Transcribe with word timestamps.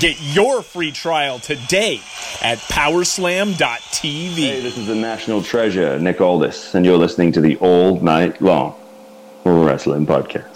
Get 0.00 0.20
your 0.20 0.62
free 0.62 0.90
trial 0.90 1.38
today 1.38 2.00
at 2.42 2.58
powerslam.tv. 2.58 4.34
Hey, 4.34 4.60
this 4.60 4.76
is 4.76 4.88
the 4.88 4.96
national 4.96 5.42
treasure, 5.42 5.96
Nick 6.00 6.20
Aldis, 6.20 6.74
and 6.74 6.84
you're 6.84 6.98
listening 6.98 7.30
to 7.32 7.40
the 7.40 7.56
All 7.58 8.00
Night 8.00 8.42
Long 8.42 8.74
Wrestling 9.44 10.04
Podcast. 10.04 10.55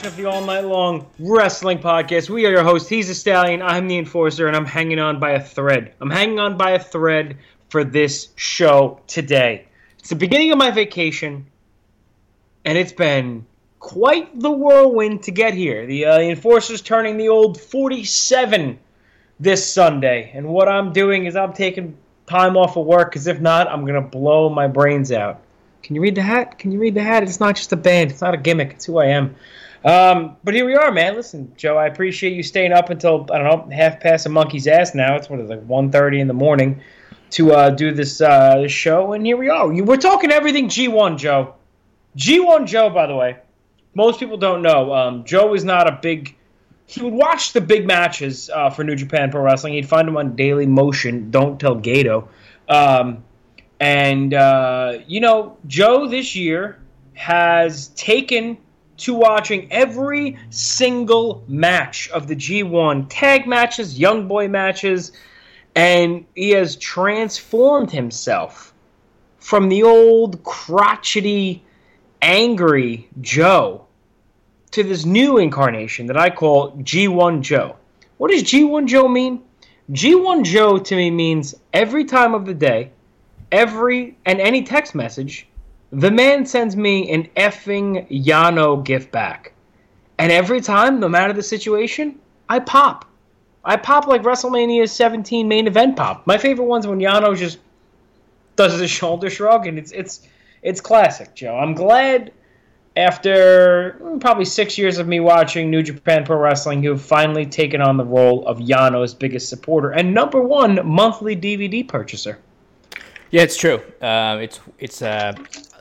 Edition 0.00 0.08
of 0.08 0.16
the 0.16 0.24
All 0.24 0.44
Night 0.44 0.64
Long 0.64 1.06
Wrestling 1.18 1.78
Podcast. 1.78 2.30
We 2.30 2.46
are 2.46 2.50
your 2.50 2.62
host. 2.62 2.88
He's 2.88 3.10
a 3.10 3.14
stallion. 3.14 3.60
I'm 3.60 3.86
the 3.86 3.98
enforcer, 3.98 4.46
and 4.46 4.56
I'm 4.56 4.64
hanging 4.64 4.98
on 4.98 5.20
by 5.20 5.32
a 5.32 5.40
thread. 5.42 5.92
I'm 6.00 6.08
hanging 6.08 6.38
on 6.38 6.56
by 6.56 6.70
a 6.70 6.78
thread 6.78 7.36
for 7.68 7.84
this 7.84 8.28
show 8.36 9.00
today. 9.06 9.66
It's 9.98 10.08
the 10.08 10.16
beginning 10.16 10.52
of 10.52 10.58
my 10.58 10.70
vacation, 10.70 11.46
and 12.64 12.78
it's 12.78 12.92
been 12.92 13.44
quite 13.78 14.40
the 14.40 14.50
whirlwind 14.50 15.22
to 15.24 15.32
get 15.32 15.52
here. 15.52 15.86
The, 15.86 16.06
uh, 16.06 16.18
the 16.18 16.30
enforcer's 16.30 16.80
turning 16.80 17.18
the 17.18 17.28
old 17.28 17.60
47 17.60 18.78
this 19.38 19.70
Sunday, 19.70 20.30
and 20.34 20.48
what 20.48 20.68
I'm 20.68 20.94
doing 20.94 21.26
is 21.26 21.36
I'm 21.36 21.52
taking 21.52 21.94
time 22.26 22.56
off 22.56 22.76
of 22.78 22.86
work 22.86 23.10
because 23.10 23.26
if 23.26 23.40
not, 23.40 23.68
I'm 23.68 23.84
gonna 23.84 24.00
blow 24.00 24.48
my 24.48 24.66
brains 24.66 25.12
out. 25.12 25.42
Can 25.82 25.94
you 25.94 26.00
read 26.00 26.14
the 26.14 26.22
hat? 26.22 26.58
Can 26.58 26.72
you 26.72 26.78
read 26.78 26.94
the 26.94 27.02
hat? 27.02 27.22
It's 27.22 27.40
not 27.40 27.56
just 27.56 27.72
a 27.72 27.76
band. 27.76 28.10
It's 28.10 28.20
not 28.20 28.34
a 28.34 28.38
gimmick. 28.38 28.72
It's 28.72 28.86
who 28.86 28.98
I 28.98 29.06
am. 29.06 29.34
Um, 29.84 30.36
but 30.44 30.54
here 30.54 30.66
we 30.66 30.74
are, 30.74 30.92
man. 30.92 31.14
Listen, 31.14 31.52
Joe, 31.56 31.76
I 31.76 31.86
appreciate 31.86 32.34
you 32.34 32.42
staying 32.42 32.72
up 32.72 32.90
until 32.90 33.26
I 33.32 33.38
don't 33.38 33.68
know 33.68 33.74
half 33.74 34.00
past 34.00 34.26
a 34.26 34.28
monkey's 34.28 34.66
ass. 34.66 34.94
Now 34.94 35.16
it's 35.16 35.30
what 35.30 35.40
is 35.40 35.48
like 35.48 35.66
1.30 35.66 36.20
in 36.20 36.28
the 36.28 36.34
morning 36.34 36.82
to 37.30 37.52
uh, 37.52 37.70
do 37.70 37.92
this 37.92 38.20
uh, 38.20 38.66
show, 38.68 39.12
and 39.12 39.24
here 39.24 39.36
we 39.36 39.48
are. 39.48 39.68
We're 39.68 39.96
talking 39.96 40.32
everything 40.32 40.68
G1, 40.68 41.16
Joe. 41.16 41.54
G1 42.16 42.66
Joe, 42.66 42.90
by 42.90 43.06
the 43.06 43.14
way. 43.14 43.38
Most 43.94 44.20
people 44.20 44.36
don't 44.36 44.62
know. 44.62 44.92
Um, 44.92 45.24
Joe 45.24 45.54
is 45.54 45.64
not 45.64 45.88
a 45.88 45.98
big. 46.02 46.36
He 46.86 47.02
would 47.02 47.14
watch 47.14 47.52
the 47.52 47.60
big 47.60 47.86
matches 47.86 48.50
uh, 48.50 48.70
for 48.70 48.82
New 48.82 48.96
Japan 48.96 49.30
Pro 49.30 49.42
Wrestling. 49.42 49.74
He'd 49.74 49.88
find 49.88 50.08
them 50.08 50.16
on 50.16 50.34
Daily 50.34 50.66
Motion. 50.66 51.30
Don't 51.30 51.58
tell 51.58 51.76
Gato. 51.76 52.28
Um, 52.68 53.24
and, 53.78 54.34
uh, 54.34 54.98
you 55.06 55.20
know, 55.20 55.56
Joe 55.66 56.08
this 56.08 56.34
year 56.34 56.80
has 57.14 57.88
taken 57.88 58.58
to 59.00 59.14
watching 59.14 59.70
every 59.72 60.38
single 60.50 61.42
match 61.48 62.10
of 62.10 62.26
the 62.26 62.36
G1 62.36 63.06
tag 63.08 63.46
matches, 63.46 63.98
young 63.98 64.28
boy 64.28 64.48
matches, 64.48 65.12
and 65.74 66.24
he 66.34 66.50
has 66.50 66.76
transformed 66.76 67.90
himself 67.90 68.74
from 69.38 69.68
the 69.68 69.82
old 69.82 70.42
crotchety, 70.44 71.64
angry 72.22 73.08
Joe 73.20 73.86
to 74.72 74.82
this 74.82 75.04
new 75.04 75.38
incarnation 75.38 76.06
that 76.06 76.16
I 76.16 76.30
call 76.30 76.72
G1 76.72 77.40
Joe. 77.40 77.76
What 78.18 78.30
does 78.30 78.42
G1 78.42 78.86
Joe 78.86 79.08
mean? 79.08 79.42
G1 79.92 80.44
Joe 80.44 80.78
to 80.78 80.94
me 80.94 81.10
means 81.10 81.54
every 81.72 82.04
time 82.04 82.34
of 82.34 82.46
the 82.46 82.54
day, 82.54 82.92
every 83.50 84.16
and 84.24 84.40
any 84.40 84.62
text 84.62 84.94
message, 84.94 85.48
the 85.92 86.10
man 86.10 86.46
sends 86.46 86.76
me 86.76 87.10
an 87.10 87.28
effing 87.36 88.08
Yano 88.10 88.84
gift 88.84 89.10
back. 89.10 89.52
And 90.18 90.30
every 90.30 90.60
time, 90.60 91.00
no 91.00 91.08
matter 91.08 91.32
the 91.32 91.42
situation, 91.42 92.18
I 92.48 92.60
pop. 92.60 93.06
I 93.64 93.76
pop 93.76 94.06
like 94.06 94.22
WrestleMania 94.22 94.88
17 94.88 95.46
main 95.48 95.66
event 95.66 95.96
pop. 95.96 96.26
My 96.26 96.38
favorite 96.38 96.66
one's 96.66 96.86
when 96.86 96.98
Yano 96.98 97.36
just 97.36 97.58
does 98.56 98.78
his 98.78 98.90
shoulder 98.90 99.30
shrug, 99.30 99.66
and 99.66 99.78
it's 99.78 99.92
it's 99.92 100.26
it's 100.62 100.80
classic, 100.80 101.34
Joe. 101.34 101.56
I'm 101.56 101.74
glad 101.74 102.32
after 102.96 103.98
mm, 104.02 104.20
probably 104.20 104.44
six 104.44 104.76
years 104.76 104.98
of 104.98 105.06
me 105.06 105.20
watching 105.20 105.70
New 105.70 105.82
Japan 105.82 106.24
Pro 106.24 106.36
Wrestling, 106.36 106.82
you've 106.82 107.02
finally 107.02 107.46
taken 107.46 107.80
on 107.80 107.96
the 107.96 108.04
role 108.04 108.46
of 108.46 108.58
Yano's 108.58 109.14
biggest 109.14 109.48
supporter 109.48 109.90
and 109.90 110.12
number 110.12 110.40
one 110.42 110.80
monthly 110.86 111.36
DVD 111.36 111.86
purchaser. 111.86 112.38
Yeah, 113.30 113.42
it's 113.42 113.56
true. 113.56 113.80
Uh, 114.00 114.38
it's 114.40 114.60
it's 114.78 115.02
uh, 115.02 115.32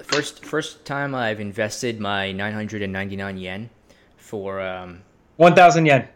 first 0.09 0.43
first 0.43 0.85
time 0.85 1.13
I've 1.13 1.39
invested 1.39 1.99
my 1.99 2.31
999 2.31 3.37
yen 3.37 3.69
for 4.17 4.59
um, 4.59 5.01
1,000 5.37 5.85
yen. 5.85 6.07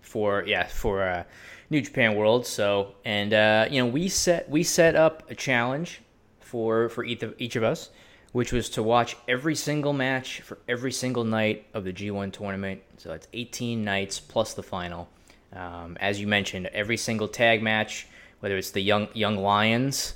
for 0.00 0.44
yeah 0.46 0.66
for 0.66 1.02
uh, 1.02 1.24
New 1.70 1.82
Japan 1.82 2.16
World. 2.16 2.46
So 2.46 2.94
and 3.04 3.34
uh, 3.34 3.66
you 3.70 3.82
know 3.82 3.90
we 3.90 4.08
set 4.08 4.48
we 4.48 4.62
set 4.62 4.96
up 4.96 5.30
a 5.30 5.34
challenge 5.34 6.00
for 6.40 6.88
for 6.88 7.04
each 7.04 7.22
of, 7.22 7.34
each 7.38 7.56
of 7.56 7.62
us, 7.62 7.90
which 8.32 8.52
was 8.52 8.70
to 8.70 8.82
watch 8.82 9.16
every 9.28 9.54
single 9.54 9.92
match 9.92 10.40
for 10.40 10.58
every 10.66 10.92
single 10.92 11.24
night 11.24 11.66
of 11.74 11.84
the 11.84 11.92
G1 11.92 12.32
tournament. 12.32 12.80
So 12.96 13.12
it's 13.12 13.28
18 13.32 13.84
nights 13.84 14.18
plus 14.18 14.54
the 14.54 14.62
final. 14.62 15.08
Um, 15.52 15.98
as 16.00 16.18
you 16.18 16.26
mentioned, 16.26 16.68
every 16.68 16.96
single 16.96 17.28
tag 17.28 17.62
match, 17.62 18.06
whether 18.40 18.56
it's 18.56 18.70
the 18.70 18.80
young 18.80 19.08
young 19.12 19.36
Lions 19.36 20.14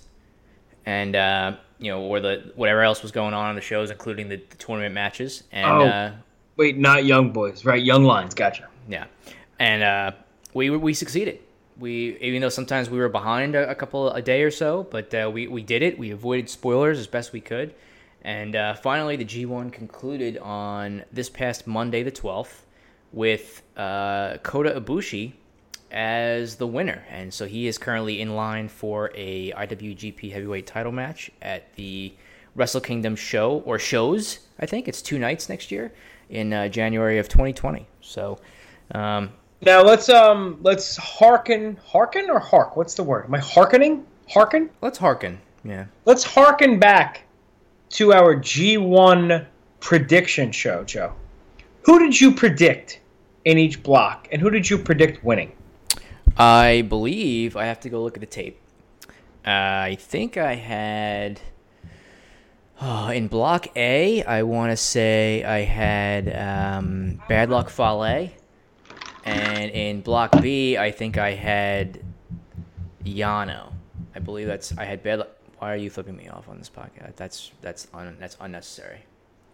and 0.87 1.17
uh, 1.17 1.57
you 1.79 1.91
know 1.91 2.01
or 2.03 2.21
the 2.21 2.53
whatever 2.57 2.83
else 2.83 3.03
was 3.03 3.13
going 3.13 3.35
on 3.35 3.47
on 3.47 3.55
the 3.55 3.61
shows, 3.61 3.91
including 3.91 4.29
the, 4.29 4.37
the 4.37 4.57
tournament 4.57 4.95
matches. 4.95 5.43
And 5.53 5.67
Oh. 5.67 5.87
uh, 5.87 6.13
Wait, 6.57 6.79
not 6.79 7.05
young 7.05 7.33
boys, 7.33 7.65
right? 7.67 7.83
Young 7.83 8.05
lines, 8.05 8.35
gotcha. 8.35 8.69
yeah, 8.89 9.05
and 9.59 9.83
uh, 9.83 10.13
we 10.55 10.71
we 10.71 10.95
succeeded. 10.95 11.41
We 11.79 12.17
even 12.23 12.41
though 12.41 12.49
sometimes 12.49 12.89
we 12.89 12.99
were 12.99 13.11
behind 13.11 13.55
a, 13.55 13.69
a 13.69 13.75
couple 13.75 14.11
a 14.11 14.23
day 14.23 14.43
or 14.43 14.51
so, 14.51 14.85
but 14.91 15.13
uh, 15.15 15.31
we 15.31 15.49
we 15.49 15.63
did 15.63 15.83
it. 15.83 15.99
We 15.99 16.13
avoided 16.13 16.49
spoilers 16.49 16.99
as 16.99 17.07
best 17.07 17.35
we 17.35 17.43
could, 17.43 17.75
and 18.23 18.57
uh, 18.57 18.73
finally 18.75 19.17
the 19.17 19.27
G1 19.27 19.71
concluded 19.71 20.39
on 20.39 21.05
this 21.13 21.29
past 21.29 21.67
Monday 21.67 22.03
the 22.03 22.11
twelfth 22.11 22.65
with 23.13 23.63
uh, 23.77 24.39
Kota 24.43 24.81
Ibushi 24.81 25.35
as 25.91 26.57
the 26.57 26.67
winner, 26.67 27.05
and 27.11 27.33
so 27.33 27.47
he 27.47 27.67
is 27.67 27.79
currently 27.79 28.21
in 28.21 28.35
line 28.37 28.69
for 28.69 29.11
a 29.15 29.53
IWGP 29.53 30.33
Heavyweight 30.33 30.67
Title 30.67 30.93
match 30.93 31.31
at 31.43 31.75
the 31.77 32.13
Wrestle 32.55 32.81
Kingdom 32.81 33.17
show 33.17 33.63
or 33.65 33.79
shows. 33.79 34.41
I 34.59 34.67
think 34.67 34.89
it's 34.89 35.03
two 35.03 35.19
nights 35.19 35.49
next 35.49 35.71
year 35.71 35.93
in 36.31 36.53
uh, 36.53 36.69
January 36.69 37.19
of 37.19 37.29
2020. 37.29 37.87
So. 38.01 38.39
Um, 38.93 39.31
Now 39.63 39.83
let's 39.83 40.09
um 40.09 40.59
let's 40.63 40.97
hearken 40.97 41.79
hearken 41.85 42.29
or 42.31 42.39
hark. 42.39 42.77
What's 42.77 42.95
the 42.95 43.03
word? 43.03 43.25
Am 43.25 43.35
I 43.35 43.39
hearkening? 43.41 44.05
Hearken? 44.29 44.71
Let's 44.83 44.99
hearken. 44.99 45.41
Yeah. 45.65 45.87
Let's 46.05 46.25
hearken 46.25 46.79
back 46.79 47.23
to 47.91 48.13
our 48.13 48.37
G1 48.37 49.47
prediction 49.81 50.53
show, 50.53 50.85
Joe. 50.85 51.13
Who 51.83 51.99
did 51.99 52.21
you 52.21 52.33
predict 52.33 53.01
in 53.45 53.59
each 53.59 53.83
block, 53.83 54.29
and 54.33 54.43
who 54.43 54.51
did 54.51 54.69
you 54.69 54.77
predict 54.77 55.25
winning? 55.25 55.53
I 56.39 56.83
believe 56.83 57.57
I 57.57 57.65
have 57.65 57.81
to 57.81 57.89
go 57.89 58.03
look 58.03 58.17
at 58.17 58.21
the 58.21 58.27
tape. 58.27 58.61
Uh, 59.47 59.51
I 59.51 59.97
think 59.99 60.37
I 60.37 60.55
had. 60.55 61.41
Uh, 62.79 63.11
in 63.15 63.27
Block 63.27 63.75
A, 63.75 64.23
I 64.25 64.43
want 64.43 64.71
to 64.71 64.77
say 64.77 65.43
I 65.45 65.61
had 65.61 66.29
um, 66.37 67.23
Bad 67.27 67.49
Luck 67.49 67.71
Fale. 67.71 68.31
And 69.25 69.71
in 69.71 70.03
Block 70.03 70.43
B, 70.43 70.77
I 70.77 70.91
think 70.91 71.17
I 71.17 71.33
had 71.33 72.01
Yano. 73.03 73.73
I 74.15 74.19
believe 74.19 74.47
that's 74.47 74.77
I 74.77 74.85
had 74.85 75.03
Bad 75.03 75.21
Luck. 75.21 75.31
Why 75.59 75.73
are 75.73 75.77
you 75.77 75.89
flipping 75.89 76.17
me 76.17 76.29
off 76.29 76.51
on 76.51 76.59
this 76.59 76.69
podcast? 76.69 77.17
That's 77.17 77.51
that's 77.63 77.89
un, 77.95 78.17
that's 78.21 78.37
unnecessary 78.41 79.01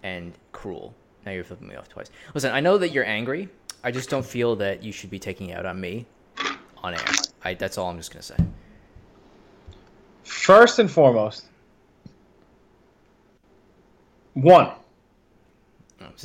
and 0.02 0.32
cruel. 0.50 0.92
Now 1.24 1.30
you're 1.30 1.44
flipping 1.44 1.68
me 1.68 1.76
off 1.76 1.88
twice. 1.88 2.10
Listen, 2.34 2.52
I 2.52 2.58
know 2.58 2.76
that 2.78 2.90
you're 2.90 3.06
angry. 3.06 3.48
I 3.84 3.92
just 3.92 4.10
don't 4.10 4.26
feel 4.26 4.56
that 4.56 4.82
you 4.82 4.90
should 4.90 5.10
be 5.10 5.20
taking 5.20 5.50
it 5.50 5.58
out 5.58 5.64
on 5.64 5.80
me 5.80 6.06
on 6.82 6.94
air. 6.94 7.04
I, 7.44 7.54
that's 7.54 7.78
all 7.78 7.90
I'm 7.90 7.96
just 7.96 8.12
gonna 8.12 8.22
say. 8.22 8.36
First 10.24 10.78
and 10.78 10.90
foremost, 10.90 11.46
one. 14.34 14.72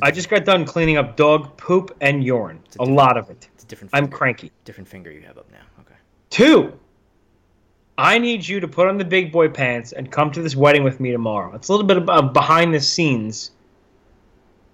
It's 0.04 0.16
just 0.16 0.30
got 0.30 0.44
done 0.44 0.66
cleaning 0.66 0.98
up 0.98 1.16
dog 1.16 1.56
poop 1.58 1.96
and 2.02 2.24
urine. 2.24 2.60
a 2.80 2.84
A 2.84 2.86
lot 2.86 3.18
of 3.18 3.30
it. 3.30 3.48
It's 3.56 3.64
a 3.64 3.68
different. 3.68 3.92
I'm 3.94 4.08
cranky. 4.08 4.52
Different 4.66 4.88
finger 4.88 5.12
you 5.12 5.22
have 5.22 5.38
up 5.38 5.50
now. 5.52 5.82
Okay. 5.82 5.96
Two, 6.30 6.78
I 7.98 8.20
need 8.20 8.48
you 8.48 8.60
to 8.60 8.68
put 8.68 8.88
on 8.88 8.98
the 8.98 9.06
big 9.06 9.32
boy 9.32 9.50
pants 9.50 9.92
and 9.92 10.12
come 10.12 10.32
to 10.32 10.42
this 10.42 10.56
wedding 10.56 10.84
with 10.84 11.00
me 11.00 11.12
tomorrow. 11.12 11.54
It's 11.56 11.70
a 11.70 11.72
little 11.74 11.88
bit 11.88 11.98
of 11.98 12.34
behind 12.34 12.74
the 12.74 12.80
scenes. 12.80 13.52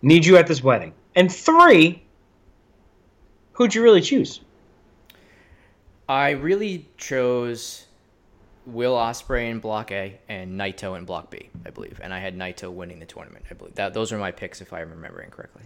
Need 0.02 0.26
you 0.26 0.36
at 0.38 0.48
this 0.48 0.62
wedding. 0.62 0.94
And 1.16 1.32
three, 1.32 2.04
who'd 3.54 3.74
you 3.74 3.82
really 3.82 4.02
choose? 4.02 4.42
I 6.08 6.32
really 6.32 6.90
chose 6.98 7.86
Will 8.66 8.96
Ospreay 8.96 9.50
in 9.50 9.60
Block 9.60 9.92
A 9.92 10.20
and 10.28 10.60
Naito 10.60 10.98
in 10.98 11.06
Block 11.06 11.30
B, 11.30 11.50
I 11.66 11.70
believe, 11.70 12.00
and 12.04 12.14
I 12.14 12.20
had 12.20 12.38
Naito 12.38 12.72
winning 12.72 13.00
the 13.00 13.06
tournament. 13.06 13.46
I 13.50 13.54
believe 13.54 13.76
that 13.76 13.94
those 13.94 14.12
are 14.12 14.18
my 14.18 14.32
picks, 14.32 14.62
if 14.62 14.74
I'm 14.74 14.90
remembering 14.90 15.30
correctly. 15.30 15.64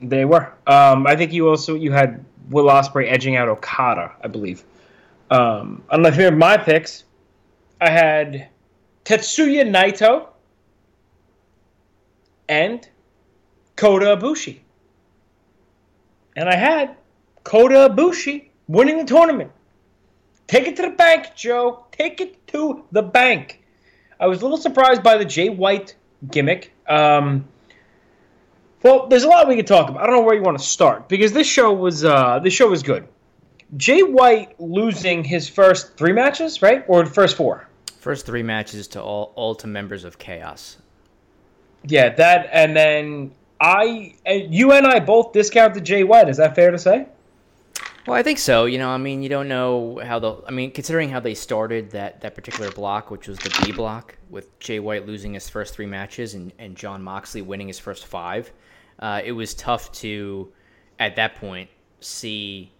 They 0.00 0.24
were. 0.24 0.52
Um, 0.66 1.06
I 1.06 1.16
think 1.16 1.32
you 1.32 1.48
also 1.48 1.74
you 1.74 1.92
had 1.92 2.24
Will 2.50 2.66
Ospreay 2.66 3.10
edging 3.10 3.36
out 3.36 3.48
Okada, 3.48 4.12
I 4.22 4.28
believe. 4.28 4.64
Um, 5.30 5.82
don't 5.90 6.04
you 6.04 6.10
remember 6.10 6.36
my 6.36 6.56
picks. 6.56 7.04
I 7.80 7.90
had 7.90 8.48
Tetsuya 9.04 9.68
Naito 9.68 10.28
and 12.48 12.88
Kota 13.76 14.16
Ibushi, 14.16 14.58
and 16.36 16.48
I 16.48 16.56
had 16.56 16.96
Kota 17.42 17.88
Ibushi 17.90 18.48
winning 18.68 18.98
the 18.98 19.04
tournament. 19.04 19.50
Take 20.46 20.66
it 20.66 20.76
to 20.76 20.82
the 20.82 20.90
bank, 20.90 21.28
Joe. 21.34 21.86
Take 21.92 22.20
it 22.20 22.46
to 22.48 22.84
the 22.92 23.02
bank. 23.02 23.62
I 24.20 24.26
was 24.26 24.40
a 24.40 24.44
little 24.44 24.58
surprised 24.58 25.02
by 25.02 25.16
the 25.16 25.24
Jay 25.24 25.48
White 25.48 25.96
gimmick. 26.30 26.72
Um, 26.88 27.46
well, 28.82 29.06
there's 29.06 29.24
a 29.24 29.28
lot 29.28 29.48
we 29.48 29.56
could 29.56 29.66
talk 29.66 29.88
about. 29.88 30.02
I 30.02 30.06
don't 30.06 30.16
know 30.16 30.22
where 30.22 30.34
you 30.34 30.42
want 30.42 30.58
to 30.58 30.64
start 30.64 31.08
because 31.08 31.32
this 31.32 31.46
show 31.46 31.72
was 31.72 32.04
uh, 32.04 32.38
this 32.40 32.52
show 32.52 32.68
was 32.68 32.82
good. 32.82 33.08
Jay 33.76 34.02
White 34.02 34.60
losing 34.60 35.24
his 35.24 35.48
first 35.48 35.96
three 35.96 36.12
matches, 36.12 36.62
right, 36.62 36.84
or 36.86 37.02
the 37.02 37.10
first 37.10 37.36
four? 37.36 37.66
First 37.98 38.26
three 38.26 38.42
matches 38.42 38.86
to 38.88 39.02
all 39.02 39.32
all 39.36 39.54
to 39.56 39.66
members 39.66 40.04
of 40.04 40.18
Chaos. 40.18 40.76
Yeah, 41.86 42.14
that, 42.14 42.48
and 42.52 42.76
then 42.76 43.32
I, 43.60 44.14
and 44.24 44.54
you 44.54 44.72
and 44.72 44.86
I 44.86 45.00
both 45.00 45.32
discounted 45.32 45.84
Jay 45.84 46.04
White. 46.04 46.28
Is 46.28 46.36
that 46.38 46.54
fair 46.54 46.70
to 46.70 46.78
say? 46.78 47.06
Well, 48.06 48.18
I 48.18 48.22
think 48.22 48.38
so. 48.38 48.66
You 48.66 48.76
know, 48.76 48.90
I 48.90 48.98
mean, 48.98 49.22
you 49.22 49.30
don't 49.30 49.48
know 49.48 49.98
how 50.04 50.18
the. 50.18 50.36
I 50.46 50.50
mean, 50.50 50.72
considering 50.72 51.08
how 51.08 51.20
they 51.20 51.34
started 51.34 51.90
that 51.92 52.20
that 52.20 52.34
particular 52.34 52.70
block, 52.70 53.10
which 53.10 53.28
was 53.28 53.38
the 53.38 53.64
B 53.64 53.72
block, 53.72 54.18
with 54.28 54.58
Jay 54.58 54.78
White 54.78 55.06
losing 55.06 55.32
his 55.32 55.48
first 55.48 55.74
three 55.74 55.86
matches 55.86 56.34
and 56.34 56.52
and 56.58 56.76
John 56.76 57.02
Moxley 57.02 57.40
winning 57.40 57.66
his 57.66 57.78
first 57.78 58.04
five, 58.04 58.52
uh, 58.98 59.22
it 59.24 59.32
was 59.32 59.54
tough 59.54 59.90
to, 59.92 60.52
at 60.98 61.16
that 61.16 61.36
point, 61.36 61.70
see. 62.00 62.70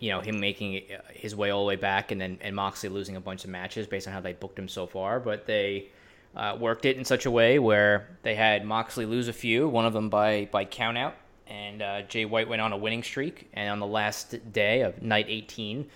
You 0.00 0.10
know 0.10 0.20
him 0.20 0.40
making 0.40 0.82
his 1.12 1.36
way 1.36 1.50
all 1.50 1.62
the 1.62 1.68
way 1.68 1.76
back, 1.76 2.10
and 2.10 2.20
then 2.20 2.38
and 2.40 2.56
Moxley 2.56 2.88
losing 2.88 3.16
a 3.16 3.20
bunch 3.20 3.44
of 3.44 3.50
matches 3.50 3.86
based 3.86 4.06
on 4.06 4.12
how 4.12 4.20
they 4.20 4.32
booked 4.32 4.58
him 4.58 4.68
so 4.68 4.86
far. 4.86 5.20
But 5.20 5.46
they 5.46 5.88
uh, 6.34 6.56
worked 6.58 6.84
it 6.84 6.96
in 6.96 7.04
such 7.04 7.26
a 7.26 7.30
way 7.30 7.58
where 7.58 8.08
they 8.22 8.34
had 8.34 8.64
Moxley 8.64 9.06
lose 9.06 9.28
a 9.28 9.32
few, 9.32 9.68
one 9.68 9.86
of 9.86 9.92
them 9.92 10.08
by 10.08 10.48
by 10.50 10.64
countout, 10.64 11.12
and 11.46 11.82
uh, 11.82 12.02
Jay 12.02 12.24
White 12.24 12.48
went 12.48 12.62
on 12.62 12.72
a 12.72 12.76
winning 12.76 13.02
streak. 13.02 13.48
And 13.52 13.70
on 13.70 13.80
the 13.80 13.86
last 13.86 14.52
day 14.52 14.82
of 14.82 15.02
night 15.02 15.26
18 15.28 15.86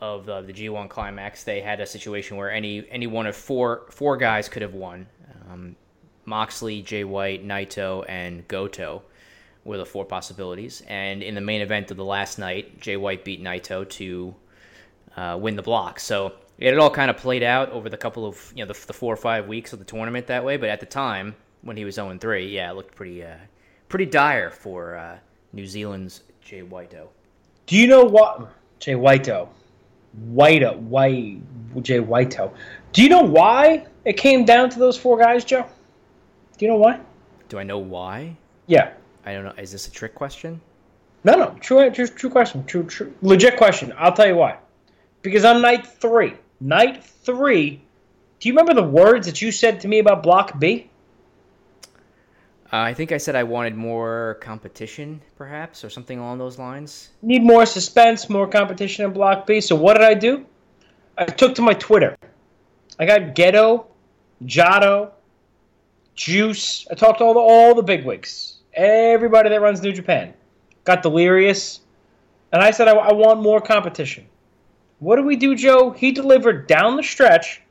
of 0.00 0.28
uh, 0.28 0.42
the 0.42 0.52
G1 0.52 0.88
climax, 0.88 1.44
they 1.44 1.60
had 1.60 1.80
a 1.80 1.86
situation 1.86 2.36
where 2.36 2.50
any 2.50 2.86
any 2.90 3.06
one 3.06 3.26
of 3.26 3.36
four 3.36 3.86
four 3.90 4.16
guys 4.16 4.48
could 4.48 4.62
have 4.62 4.74
won. 4.74 5.06
Um, 5.50 5.76
Moxley, 6.24 6.82
Jay 6.82 7.04
White, 7.04 7.46
Naito, 7.46 8.04
and 8.08 8.46
Goto 8.48 9.02
were 9.64 9.78
the 9.78 9.86
four 9.86 10.04
possibilities. 10.04 10.82
And 10.88 11.22
in 11.22 11.34
the 11.34 11.40
main 11.40 11.60
event 11.60 11.90
of 11.90 11.96
the 11.96 12.04
last 12.04 12.38
night, 12.38 12.80
Jay 12.80 12.96
White 12.96 13.24
beat 13.24 13.42
Naito 13.42 13.88
to 13.90 14.34
uh, 15.16 15.38
win 15.40 15.56
the 15.56 15.62
block. 15.62 16.00
So 16.00 16.34
it 16.58 16.76
all 16.78 16.90
kind 16.90 17.10
of 17.10 17.16
played 17.16 17.42
out 17.42 17.70
over 17.70 17.88
the 17.88 17.96
couple 17.96 18.26
of 18.26 18.52
you 18.54 18.64
know 18.64 18.72
the, 18.72 18.86
the 18.86 18.92
four 18.92 19.12
or 19.12 19.16
five 19.16 19.46
weeks 19.46 19.72
of 19.72 19.78
the 19.78 19.84
tournament 19.84 20.26
that 20.26 20.44
way. 20.44 20.56
But 20.56 20.68
at 20.68 20.80
the 20.80 20.86
time 20.86 21.34
when 21.62 21.76
he 21.76 21.84
was 21.84 21.94
0 21.94 22.16
3, 22.18 22.48
yeah, 22.48 22.70
it 22.70 22.74
looked 22.74 22.94
pretty 22.94 23.24
uh, 23.24 23.36
pretty 23.88 24.06
dire 24.06 24.50
for 24.50 24.96
uh, 24.96 25.18
New 25.52 25.66
Zealand's 25.66 26.22
Jay 26.40 26.62
Whiteo. 26.62 27.08
Do 27.66 27.76
you 27.76 27.86
know 27.86 28.04
what 28.04 28.48
Jay 28.78 28.94
Whiteo, 28.94 29.48
Whiteo, 30.30 30.78
White, 30.78 31.40
Jay 31.82 32.00
Whiteo? 32.00 32.52
Do 32.92 33.02
you 33.02 33.08
know 33.08 33.22
why 33.22 33.86
it 34.04 34.16
came 34.16 34.44
down 34.44 34.70
to 34.70 34.78
those 34.78 34.96
four 34.96 35.18
guys, 35.18 35.44
Joe? 35.44 35.66
Do 36.56 36.64
you 36.64 36.70
know 36.70 36.78
why? 36.78 37.00
Do 37.48 37.58
I 37.58 37.62
know 37.62 37.78
why? 37.78 38.36
Yeah. 38.66 38.92
I 39.24 39.32
don't 39.32 39.44
know. 39.44 39.52
Is 39.58 39.72
this 39.72 39.88
a 39.88 39.90
trick 39.90 40.14
question? 40.14 40.60
No, 41.24 41.34
no, 41.34 41.56
true, 41.60 41.90
true, 41.90 42.06
true 42.06 42.30
question, 42.30 42.64
true, 42.66 42.84
true, 42.84 43.12
legit 43.20 43.56
question. 43.56 43.92
I'll 43.98 44.12
tell 44.12 44.28
you 44.28 44.36
why. 44.36 44.58
Because 45.22 45.44
on 45.44 45.60
night 45.60 45.84
three, 45.84 46.34
night 46.60 47.02
three, 47.02 47.82
do 48.38 48.48
you 48.48 48.52
remember 48.52 48.74
the 48.74 48.86
words 48.86 49.26
that 49.26 49.42
you 49.42 49.50
said 49.50 49.80
to 49.80 49.88
me 49.88 49.98
about 49.98 50.22
Block 50.22 50.56
B? 50.60 50.88
Uh, 52.72 52.78
I 52.78 52.94
think 52.94 53.12
I 53.12 53.18
said 53.18 53.36
I 53.36 53.44
wanted 53.44 53.76
more 53.76 54.38
competition, 54.40 55.20
perhaps, 55.36 55.84
or 55.84 55.90
something 55.90 56.18
along 56.18 56.38
those 56.38 56.58
lines. 56.58 57.10
Need 57.22 57.44
more 57.44 57.64
suspense, 57.64 58.28
more 58.28 58.48
competition 58.48 59.04
in 59.04 59.12
Block 59.12 59.46
B. 59.46 59.60
So 59.60 59.76
what 59.76 59.94
did 59.94 60.02
I 60.02 60.14
do? 60.14 60.44
I 61.16 61.26
took 61.26 61.54
to 61.54 61.62
my 61.62 61.74
Twitter. 61.74 62.16
I 62.98 63.06
got 63.06 63.36
Gedo, 63.36 63.86
Jado, 64.44 65.12
Juice. 66.16 66.88
I 66.90 66.94
talked 66.94 67.18
to 67.18 67.24
all 67.24 67.34
the 67.34 67.40
all 67.40 67.74
the 67.74 67.82
bigwigs, 67.82 68.56
everybody 68.74 69.48
that 69.48 69.60
runs 69.60 69.80
New 69.80 69.92
Japan. 69.92 70.34
Got 70.82 71.02
Delirious, 71.02 71.80
and 72.52 72.62
I 72.62 72.72
said 72.72 72.88
I, 72.88 72.92
I 72.92 73.12
want 73.12 73.40
more 73.42 73.60
competition. 73.60 74.26
What 74.98 75.16
do 75.16 75.22
we 75.22 75.36
do, 75.36 75.54
Joe? 75.54 75.90
He 75.90 76.10
delivered 76.10 76.66
down 76.66 76.96
the 76.96 77.02
stretch. 77.02 77.62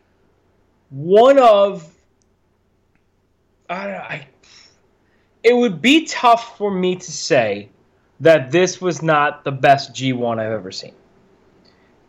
One 0.89 1.37
of 1.37 1.91
I, 3.69 3.83
don't 3.83 3.93
know, 3.93 3.99
I 3.99 4.27
it 5.45 5.55
would 5.55 5.79
be 5.79 6.05
tough 6.05 6.57
for 6.57 6.71
me 6.71 6.95
to 6.95 7.11
say 7.11 7.69
that 8.19 8.51
this 8.51 8.81
was 8.81 9.03
not 9.03 9.43
the 9.43 9.51
best 9.51 9.93
G1 9.93 10.39
I've 10.39 10.51
ever 10.51 10.71
seen. 10.71 10.93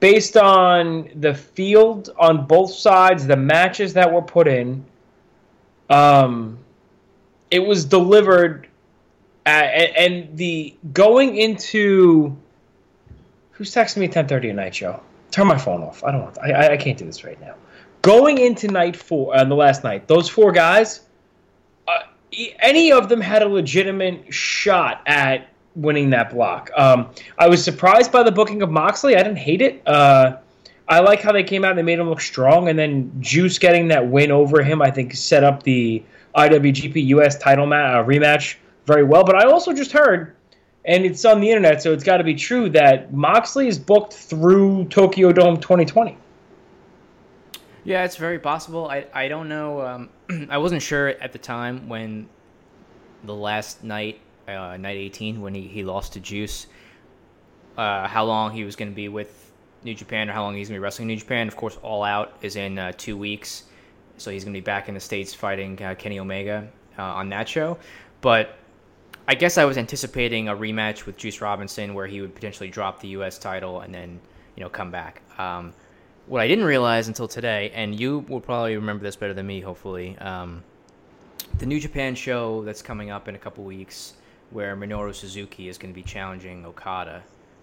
Based 0.00 0.38
on 0.38 1.10
the 1.14 1.34
field 1.34 2.10
on 2.18 2.46
both 2.46 2.72
sides, 2.72 3.26
the 3.26 3.36
matches 3.36 3.92
that 3.92 4.10
were 4.10 4.22
put 4.22 4.48
in, 4.48 4.84
um, 5.90 6.58
it 7.50 7.60
was 7.60 7.84
delivered, 7.84 8.68
at, 9.44 9.64
and 9.96 10.36
the 10.36 10.74
going 10.92 11.36
into 11.36 12.36
who's 13.52 13.72
texting 13.72 13.98
me 13.98 14.08
ten 14.08 14.28
thirty 14.28 14.50
at 14.50 14.56
night, 14.56 14.74
Joe? 14.74 15.00
Turn 15.30 15.46
my 15.46 15.56
phone 15.56 15.82
off. 15.82 16.04
I 16.04 16.12
don't 16.12 16.22
want. 16.22 16.38
I, 16.38 16.52
I 16.52 16.72
I 16.72 16.76
can't 16.76 16.98
do 16.98 17.06
this 17.06 17.24
right 17.24 17.40
now. 17.40 17.54
Going 18.02 18.38
into 18.38 18.68
night 18.68 18.96
four, 18.96 19.34
uh, 19.34 19.44
the 19.44 19.54
last 19.54 19.82
night, 19.82 20.08
those 20.08 20.28
four 20.28 20.52
guys, 20.52 21.00
uh, 21.00 21.05
any 22.60 22.92
of 22.92 23.08
them 23.08 23.20
had 23.20 23.42
a 23.42 23.48
legitimate 23.48 24.32
shot 24.32 25.02
at 25.06 25.48
winning 25.74 26.10
that 26.10 26.30
block. 26.30 26.70
Um, 26.76 27.10
I 27.38 27.48
was 27.48 27.62
surprised 27.62 28.10
by 28.10 28.22
the 28.22 28.32
booking 28.32 28.62
of 28.62 28.70
Moxley. 28.70 29.14
I 29.16 29.22
didn't 29.22 29.38
hate 29.38 29.60
it. 29.60 29.86
Uh, 29.86 30.38
I 30.88 31.00
like 31.00 31.20
how 31.20 31.32
they 31.32 31.42
came 31.42 31.64
out 31.64 31.70
and 31.70 31.78
they 31.78 31.82
made 31.82 31.98
him 31.98 32.08
look 32.08 32.20
strong, 32.20 32.68
and 32.68 32.78
then 32.78 33.12
Juice 33.20 33.58
getting 33.58 33.88
that 33.88 34.08
win 34.08 34.30
over 34.30 34.62
him, 34.62 34.80
I 34.80 34.90
think, 34.90 35.14
set 35.14 35.42
up 35.42 35.62
the 35.62 36.02
IWGP 36.36 37.06
US 37.06 37.38
title 37.38 37.66
ma- 37.66 37.76
uh, 37.76 38.04
rematch 38.04 38.56
very 38.86 39.02
well. 39.02 39.24
But 39.24 39.36
I 39.36 39.48
also 39.48 39.72
just 39.72 39.90
heard, 39.90 40.36
and 40.84 41.04
it's 41.04 41.24
on 41.24 41.40
the 41.40 41.50
internet, 41.50 41.82
so 41.82 41.92
it's 41.92 42.04
got 42.04 42.18
to 42.18 42.24
be 42.24 42.34
true, 42.34 42.70
that 42.70 43.12
Moxley 43.12 43.66
is 43.66 43.78
booked 43.78 44.12
through 44.12 44.84
Tokyo 44.86 45.32
Dome 45.32 45.56
2020. 45.56 46.16
Yeah, 47.86 48.04
it's 48.04 48.16
very 48.16 48.40
possible. 48.40 48.88
I 48.88 49.06
I 49.14 49.28
don't 49.28 49.48
know. 49.48 49.80
Um, 49.80 50.08
I 50.50 50.58
wasn't 50.58 50.82
sure 50.82 51.10
at 51.10 51.32
the 51.32 51.38
time 51.38 51.88
when 51.88 52.28
the 53.22 53.32
last 53.32 53.84
night, 53.84 54.18
uh, 54.48 54.76
night 54.76 54.96
18, 54.96 55.40
when 55.40 55.54
he, 55.54 55.62
he 55.68 55.84
lost 55.84 56.12
to 56.14 56.20
Juice, 56.20 56.66
uh, 57.78 58.08
how 58.08 58.24
long 58.24 58.50
he 58.50 58.64
was 58.64 58.74
going 58.74 58.90
to 58.90 58.94
be 58.94 59.08
with 59.08 59.52
New 59.84 59.94
Japan 59.94 60.28
or 60.28 60.32
how 60.32 60.42
long 60.42 60.56
he's 60.56 60.68
going 60.68 60.74
to 60.74 60.80
be 60.80 60.82
wrestling 60.82 61.06
New 61.06 61.16
Japan. 61.16 61.46
Of 61.46 61.54
course, 61.54 61.78
All 61.80 62.02
Out 62.02 62.36
is 62.42 62.56
in 62.56 62.76
uh, 62.76 62.90
two 62.96 63.16
weeks. 63.16 63.64
so 64.16 64.32
he's 64.32 64.42
going 64.42 64.52
to 64.52 64.60
be 64.60 64.64
back 64.64 64.88
in 64.88 64.94
the 64.94 65.00
states 65.00 65.32
fighting 65.32 65.80
uh, 65.80 65.94
Kenny 65.96 66.18
Omega 66.18 66.68
uh, 66.98 67.02
on 67.02 67.28
that 67.28 67.48
show. 67.48 67.78
But 68.20 68.56
I 69.28 69.36
guess 69.36 69.58
I 69.58 69.64
was 69.64 69.78
anticipating 69.78 70.48
a 70.48 70.56
rematch 70.56 71.06
with 71.06 71.16
Juice 71.16 71.40
Robinson 71.40 71.94
where 71.94 72.08
he 72.08 72.20
would 72.20 72.34
potentially 72.34 72.68
drop 72.68 73.00
the 73.00 73.08
U.S. 73.08 73.38
title 73.38 73.82
and 73.82 73.94
then 73.94 74.18
you 74.56 74.64
know 74.64 74.68
come 74.68 74.90
back. 74.90 75.22
Um, 75.38 75.72
what 76.26 76.42
I 76.42 76.48
didn't 76.48 76.64
realize 76.64 77.08
until 77.08 77.28
today, 77.28 77.70
and 77.74 77.98
you 77.98 78.20
will 78.28 78.40
probably 78.40 78.76
remember 78.76 79.04
this 79.04 79.16
better 79.16 79.34
than 79.34 79.46
me, 79.46 79.60
hopefully. 79.60 80.16
Um, 80.18 80.62
the 81.58 81.66
New 81.66 81.80
Japan 81.80 82.14
show 82.14 82.62
that's 82.64 82.82
coming 82.82 83.10
up 83.10 83.28
in 83.28 83.34
a 83.34 83.38
couple 83.38 83.64
weeks, 83.64 84.14
where 84.50 84.76
Minoru 84.76 85.14
Suzuki 85.14 85.68
is 85.68 85.78
going 85.78 85.92
to 85.92 85.94
be 85.94 86.02
challenging 86.02 86.66
Okada. 86.66 87.22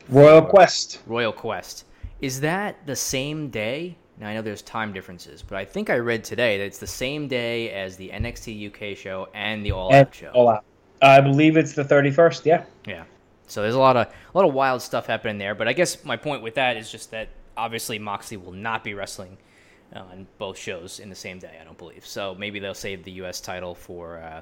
Royal 0.09 0.41
Quest. 0.41 1.01
Royal 1.05 1.31
Quest. 1.31 1.85
Is 2.21 2.39
that 2.41 2.85
the 2.85 2.95
same 2.95 3.49
day? 3.49 3.97
Now 4.17 4.29
I 4.29 4.33
know 4.33 4.41
there's 4.41 4.61
time 4.61 4.93
differences, 4.93 5.41
but 5.41 5.57
I 5.57 5.65
think 5.65 5.89
I 5.89 5.97
read 5.97 6.23
today 6.23 6.57
that 6.57 6.63
it's 6.63 6.77
the 6.77 6.87
same 6.87 7.27
day 7.27 7.71
as 7.71 7.97
the 7.97 8.09
NXT 8.09 8.67
UK 8.67 8.97
show 8.97 9.27
and 9.33 9.65
the 9.65 9.71
All 9.71 9.89
And 9.89 10.07
Out 10.07 10.15
show. 10.15 10.29
All 10.29 10.49
Out. 10.49 10.63
I 11.01 11.19
believe 11.19 11.57
it's 11.57 11.73
the 11.73 11.83
31st. 11.83 12.45
Yeah. 12.45 12.63
Yeah. 12.87 13.03
So 13.47 13.61
there's 13.61 13.75
a 13.75 13.79
lot 13.79 13.97
of 13.97 14.07
a 14.07 14.37
lot 14.37 14.47
of 14.47 14.53
wild 14.53 14.81
stuff 14.81 15.07
happening 15.07 15.37
there. 15.37 15.53
But 15.53 15.67
I 15.67 15.73
guess 15.73 16.03
my 16.05 16.15
point 16.15 16.41
with 16.41 16.55
that 16.55 16.77
is 16.77 16.89
just 16.89 17.11
that 17.11 17.27
obviously 17.57 17.99
Moxley 17.99 18.37
will 18.37 18.51
not 18.51 18.83
be 18.83 18.93
wrestling 18.93 19.37
uh, 19.95 19.99
on 19.99 20.27
both 20.37 20.57
shows 20.57 20.99
in 20.99 21.09
the 21.09 21.15
same 21.15 21.39
day. 21.39 21.57
I 21.59 21.63
don't 21.63 21.77
believe. 21.77 22.05
So 22.05 22.35
maybe 22.35 22.59
they'll 22.59 22.73
save 22.73 23.03
the 23.03 23.11
U.S. 23.11 23.41
title 23.41 23.75
for 23.75 24.19
uh, 24.19 24.41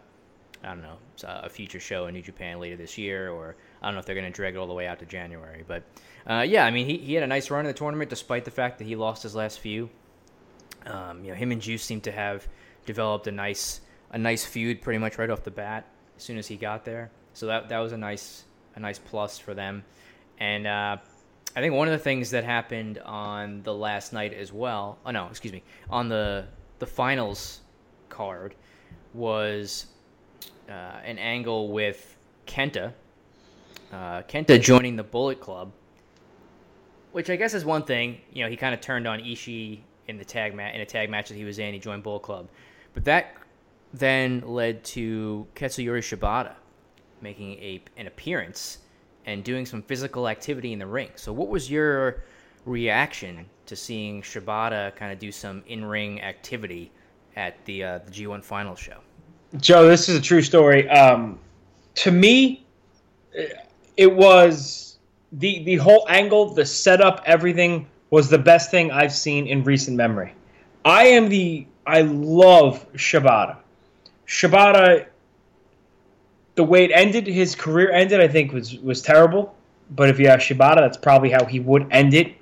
I 0.63 0.67
don't 0.67 0.81
know 0.81 0.97
a 1.23 1.49
future 1.49 1.79
show 1.79 2.07
in 2.07 2.13
New 2.13 2.21
Japan 2.21 2.59
later 2.59 2.75
this 2.75 2.97
year, 2.97 3.29
or 3.31 3.55
I 3.81 3.87
don't 3.87 3.95
know 3.95 3.99
if 3.99 4.05
they're 4.05 4.15
going 4.15 4.31
to 4.31 4.35
drag 4.35 4.55
it 4.55 4.57
all 4.57 4.67
the 4.67 4.73
way 4.73 4.87
out 4.87 4.99
to 4.99 5.05
January. 5.05 5.63
But 5.67 5.83
uh, 6.27 6.45
yeah, 6.47 6.65
I 6.65 6.71
mean 6.71 6.85
he 6.85 6.97
he 6.97 7.13
had 7.13 7.23
a 7.23 7.27
nice 7.27 7.49
run 7.49 7.61
in 7.61 7.67
the 7.67 7.77
tournament 7.77 8.09
despite 8.09 8.45
the 8.45 8.51
fact 8.51 8.77
that 8.79 8.85
he 8.85 8.95
lost 8.95 9.23
his 9.23 9.35
last 9.35 9.59
few. 9.59 9.89
Um, 10.85 11.23
you 11.23 11.31
know, 11.31 11.35
him 11.35 11.51
and 11.51 11.61
Juice 11.61 11.83
seem 11.83 12.01
to 12.01 12.11
have 12.11 12.47
developed 12.85 13.27
a 13.27 13.31
nice 13.31 13.81
a 14.11 14.17
nice 14.17 14.45
feud 14.45 14.81
pretty 14.81 14.99
much 14.99 15.17
right 15.17 15.29
off 15.29 15.43
the 15.43 15.51
bat 15.51 15.85
as 16.17 16.23
soon 16.23 16.37
as 16.37 16.47
he 16.47 16.57
got 16.57 16.85
there. 16.85 17.11
So 17.33 17.47
that 17.47 17.69
that 17.69 17.79
was 17.79 17.91
a 17.91 17.97
nice 17.97 18.43
a 18.75 18.79
nice 18.79 18.99
plus 18.99 19.39
for 19.39 19.53
them. 19.53 19.83
And 20.39 20.67
uh, 20.67 20.97
I 21.55 21.59
think 21.59 21.73
one 21.73 21.87
of 21.87 21.91
the 21.91 21.99
things 21.99 22.31
that 22.31 22.43
happened 22.43 22.99
on 22.99 23.61
the 23.63 23.73
last 23.73 24.13
night 24.13 24.33
as 24.33 24.53
well. 24.53 24.97
Oh 25.05 25.11
no, 25.11 25.27
excuse 25.27 25.53
me, 25.53 25.63
on 25.89 26.07
the 26.07 26.45
the 26.79 26.85
finals 26.85 27.59
card 28.09 28.55
was 29.13 29.87
uh, 30.69 30.99
an 31.03 31.17
angle 31.19 31.69
with 31.71 32.15
Kenta. 32.47 32.93
Uh, 33.91 34.21
Kenta 34.23 34.61
joining 34.61 34.95
the 34.95 35.03
Bullet 35.03 35.41
Club, 35.41 35.71
which 37.11 37.29
I 37.29 37.35
guess 37.35 37.53
is 37.53 37.65
one 37.65 37.83
thing. 37.83 38.21
You 38.31 38.43
know, 38.43 38.49
he 38.49 38.55
kind 38.55 38.73
of 38.73 38.79
turned 38.79 39.05
on 39.07 39.19
Ishii 39.19 39.81
in 40.07 40.17
the 40.17 40.25
tag 40.25 40.55
ma- 40.55 40.69
in 40.69 40.79
a 40.79 40.85
tag 40.85 41.09
match 41.09 41.27
that 41.27 41.35
he 41.35 41.43
was 41.43 41.59
in. 41.59 41.73
He 41.73 41.79
joined 41.79 42.03
Bullet 42.03 42.21
Club, 42.21 42.47
but 42.93 43.03
that 43.05 43.35
then 43.93 44.41
led 44.45 44.85
to 44.85 45.45
Katsuyori 45.55 45.99
Shibata 45.99 46.53
making 47.21 47.53
a 47.53 47.83
an 47.97 48.07
appearance 48.07 48.77
and 49.25 49.43
doing 49.43 49.65
some 49.65 49.81
physical 49.81 50.27
activity 50.27 50.73
in 50.73 50.79
the 50.79 50.87
ring. 50.87 51.09
So, 51.15 51.31
what 51.31 51.49
was 51.49 51.69
your 51.69 52.23
reaction 52.65 53.45
to 53.65 53.75
seeing 53.75 54.21
Shibata 54.21 54.95
kind 54.95 55.11
of 55.11 55.19
do 55.19 55.31
some 55.31 55.63
in 55.67 55.85
ring 55.85 56.21
activity 56.21 56.91
at 57.35 57.63
the 57.65 57.83
uh, 57.83 57.99
the 57.99 58.11
G1 58.11 58.43
Final 58.43 58.75
show? 58.75 58.97
Joe, 59.57 59.87
this 59.87 60.07
is 60.07 60.17
a 60.17 60.21
true 60.21 60.41
story. 60.41 60.89
Um, 60.89 61.39
to 61.95 62.11
me, 62.11 62.65
it 63.97 64.13
was 64.13 64.97
the 65.31 65.63
the 65.63 65.75
whole 65.77 66.05
angle, 66.09 66.53
the 66.53 66.65
setup, 66.65 67.21
everything 67.25 67.87
was 68.09 68.29
the 68.29 68.37
best 68.37 68.71
thing 68.71 68.91
I've 68.91 69.13
seen 69.13 69.47
in 69.47 69.63
recent 69.63 69.97
memory. 69.97 70.33
I 70.83 71.07
am 71.07 71.29
the 71.29 71.67
I 71.85 72.01
love 72.01 72.85
Shibata. 72.93 73.57
Shibata, 74.27 75.07
the 76.55 76.63
way 76.63 76.83
it 76.83 76.91
ended, 76.93 77.27
his 77.27 77.55
career 77.55 77.91
ended, 77.91 78.19
I 78.19 78.27
think 78.27 78.51
was 78.51 78.77
was 78.79 79.01
terrible. 79.01 79.55
But 79.89 80.09
if 80.09 80.19
you 80.19 80.27
ask 80.27 80.47
Shibata, 80.47 80.77
that's 80.77 80.97
probably 80.97 81.29
how 81.29 81.45
he 81.45 81.59
would 81.59 81.87
end 81.91 82.13
it 82.13 82.35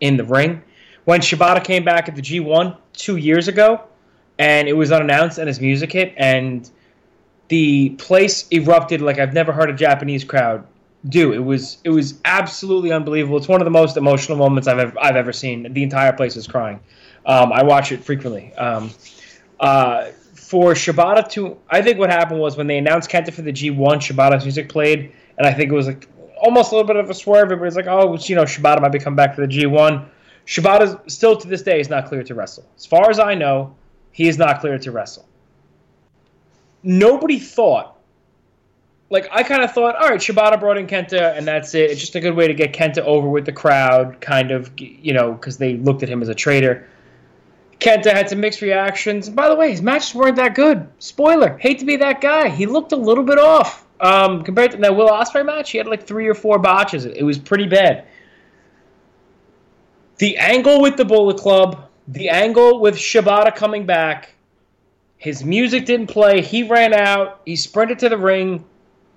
in 0.00 0.16
the 0.16 0.24
ring. 0.24 0.62
When 1.04 1.20
Shibata 1.20 1.64
came 1.64 1.84
back 1.84 2.08
at 2.08 2.14
the 2.14 2.22
G1 2.22 2.76
two 2.92 3.16
years 3.16 3.48
ago, 3.48 3.82
and 4.38 4.68
it 4.68 4.74
was 4.74 4.92
unannounced, 4.92 5.38
and 5.38 5.48
his 5.48 5.60
music 5.60 5.92
hit, 5.92 6.14
and 6.16 6.68
the 7.48 7.90
place 7.90 8.46
erupted 8.50 9.02
like 9.02 9.18
I've 9.18 9.34
never 9.34 9.52
heard 9.52 9.70
a 9.70 9.74
Japanese 9.74 10.24
crowd 10.24 10.66
do. 11.08 11.32
It 11.32 11.38
was 11.38 11.78
it 11.84 11.90
was 11.90 12.20
absolutely 12.24 12.92
unbelievable. 12.92 13.38
It's 13.38 13.48
one 13.48 13.60
of 13.60 13.64
the 13.64 13.70
most 13.70 13.96
emotional 13.96 14.38
moments 14.38 14.68
I've 14.68 14.78
ever 14.78 14.98
I've 15.00 15.16
ever 15.16 15.32
seen. 15.32 15.72
The 15.72 15.82
entire 15.82 16.12
place 16.12 16.36
was 16.36 16.46
crying. 16.46 16.80
Um, 17.26 17.52
I 17.52 17.62
watch 17.62 17.92
it 17.92 18.04
frequently. 18.04 18.52
Um, 18.54 18.90
uh, 19.58 20.08
for 20.50 20.74
Shibata 20.74 21.28
to, 21.30 21.56
I 21.68 21.80
think 21.80 22.00
what 22.00 22.10
happened 22.10 22.40
was 22.40 22.56
when 22.56 22.66
they 22.66 22.76
announced 22.76 23.08
Kenta 23.08 23.32
for 23.32 23.42
the 23.42 23.52
G1, 23.52 23.76
Shibata's 23.76 24.42
music 24.42 24.68
played, 24.68 25.12
and 25.38 25.46
I 25.46 25.52
think 25.52 25.70
it 25.70 25.74
was 25.76 25.86
like 25.86 26.08
almost 26.42 26.72
a 26.72 26.74
little 26.74 26.88
bit 26.88 26.96
of 26.96 27.08
a 27.08 27.14
swerve. 27.14 27.52
Everybody's 27.52 27.76
like, 27.76 27.86
oh, 27.86 28.18
you 28.18 28.34
know, 28.34 28.42
Shibata 28.42 28.80
might 28.80 28.90
be 28.90 28.98
coming 28.98 29.14
back 29.14 29.36
for 29.36 29.46
the 29.46 29.46
G1. 29.46 30.04
Shibata 30.46 31.08
still 31.08 31.36
to 31.36 31.46
this 31.46 31.62
day 31.62 31.78
is 31.78 31.88
not 31.88 32.08
clear 32.08 32.24
to 32.24 32.34
wrestle. 32.34 32.66
As 32.76 32.84
far 32.84 33.08
as 33.10 33.20
I 33.20 33.36
know, 33.36 33.76
he 34.10 34.26
is 34.26 34.38
not 34.38 34.58
clear 34.60 34.76
to 34.76 34.90
wrestle. 34.90 35.24
Nobody 36.82 37.38
thought, 37.38 37.96
like 39.08 39.28
I 39.30 39.44
kind 39.44 39.62
of 39.62 39.70
thought, 39.70 39.94
all 39.94 40.08
right, 40.08 40.18
Shibata 40.18 40.58
brought 40.58 40.78
in 40.78 40.88
Kenta, 40.88 41.38
and 41.38 41.46
that's 41.46 41.76
it. 41.76 41.92
It's 41.92 42.00
just 42.00 42.16
a 42.16 42.20
good 42.20 42.34
way 42.34 42.48
to 42.48 42.54
get 42.54 42.72
Kenta 42.72 43.04
over 43.04 43.28
with 43.28 43.46
the 43.46 43.52
crowd, 43.52 44.20
kind 44.20 44.50
of, 44.50 44.72
you 44.76 45.12
know, 45.12 45.30
because 45.30 45.58
they 45.58 45.76
looked 45.76 46.02
at 46.02 46.08
him 46.08 46.22
as 46.22 46.28
a 46.28 46.34
traitor. 46.34 46.88
Kenta 47.80 48.12
had 48.12 48.28
some 48.28 48.40
mixed 48.40 48.60
reactions. 48.60 49.28
By 49.28 49.48
the 49.48 49.56
way, 49.56 49.70
his 49.70 49.82
matches 49.82 50.14
weren't 50.14 50.36
that 50.36 50.54
good. 50.54 50.86
Spoiler: 50.98 51.56
hate 51.58 51.78
to 51.80 51.84
be 51.84 51.96
that 51.96 52.20
guy. 52.20 52.48
He 52.48 52.66
looked 52.66 52.92
a 52.92 52.96
little 52.96 53.24
bit 53.24 53.38
off 53.38 53.86
um, 54.00 54.42
compared 54.42 54.70
to 54.72 54.76
that 54.78 54.94
Will 54.94 55.08
Ospreay 55.08 55.44
match. 55.44 55.70
He 55.70 55.78
had 55.78 55.86
like 55.86 56.06
three 56.06 56.28
or 56.28 56.34
four 56.34 56.58
botches. 56.58 57.04
It 57.06 57.22
was 57.22 57.38
pretty 57.38 57.66
bad. 57.66 58.06
The 60.18 60.36
angle 60.36 60.82
with 60.82 60.96
the 60.96 61.04
Bullet 61.04 61.38
Club, 61.38 61.88
the 62.08 62.28
angle 62.28 62.80
with 62.80 62.94
Shibata 62.96 63.54
coming 63.54 63.86
back. 63.86 64.34
His 65.16 65.44
music 65.44 65.86
didn't 65.86 66.08
play. 66.08 66.42
He 66.42 66.62
ran 66.62 66.92
out. 66.92 67.40
He 67.46 67.56
sprinted 67.56 67.98
to 68.00 68.08
the 68.08 68.18
ring. 68.18 68.64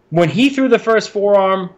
When 0.09 0.29
he 0.29 0.49
threw 0.49 0.67
the 0.69 0.79
first 0.79 1.09
forearm, 1.09 1.69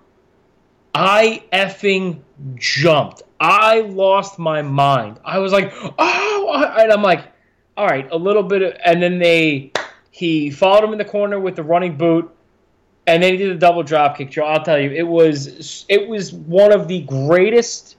I 0.94 1.44
effing 1.54 2.22
jumped. 2.56 3.24
I 3.40 3.82
lost 3.82 4.40
my 4.40 4.62
mind. 4.62 5.20
I 5.24 5.40
was 5.40 5.52
like, 5.52 5.74
oh, 5.76 6.25
and 6.54 6.92
I'm 6.92 7.02
like, 7.02 7.32
all 7.78 7.88
right, 7.88 8.10
a 8.12 8.18
little 8.18 8.44
bit 8.44 8.62
of, 8.62 8.74
and 8.84 9.02
then 9.02 9.20
they, 9.20 9.72
he 10.12 10.50
followed 10.50 10.84
him 10.84 10.92
in 10.92 10.98
the 10.98 11.06
corner 11.06 11.40
with 11.40 11.56
the 11.56 11.64
running 11.64 11.98
boot, 11.98 12.32
and 13.08 13.22
then 13.22 13.34
he 13.34 13.38
did 13.38 13.52
a 13.52 13.58
double 13.58 13.84
drop 13.84 14.18
kick. 14.18 14.32
Joe, 14.32 14.46
I'll 14.46 14.64
tell 14.64 14.80
you, 14.80 14.92
it 14.92 15.08
was, 15.08 15.86
it 15.90 16.08
was 16.08 16.34
one 16.34 16.72
of 16.72 16.88
the 16.88 17.02
greatest 17.02 17.98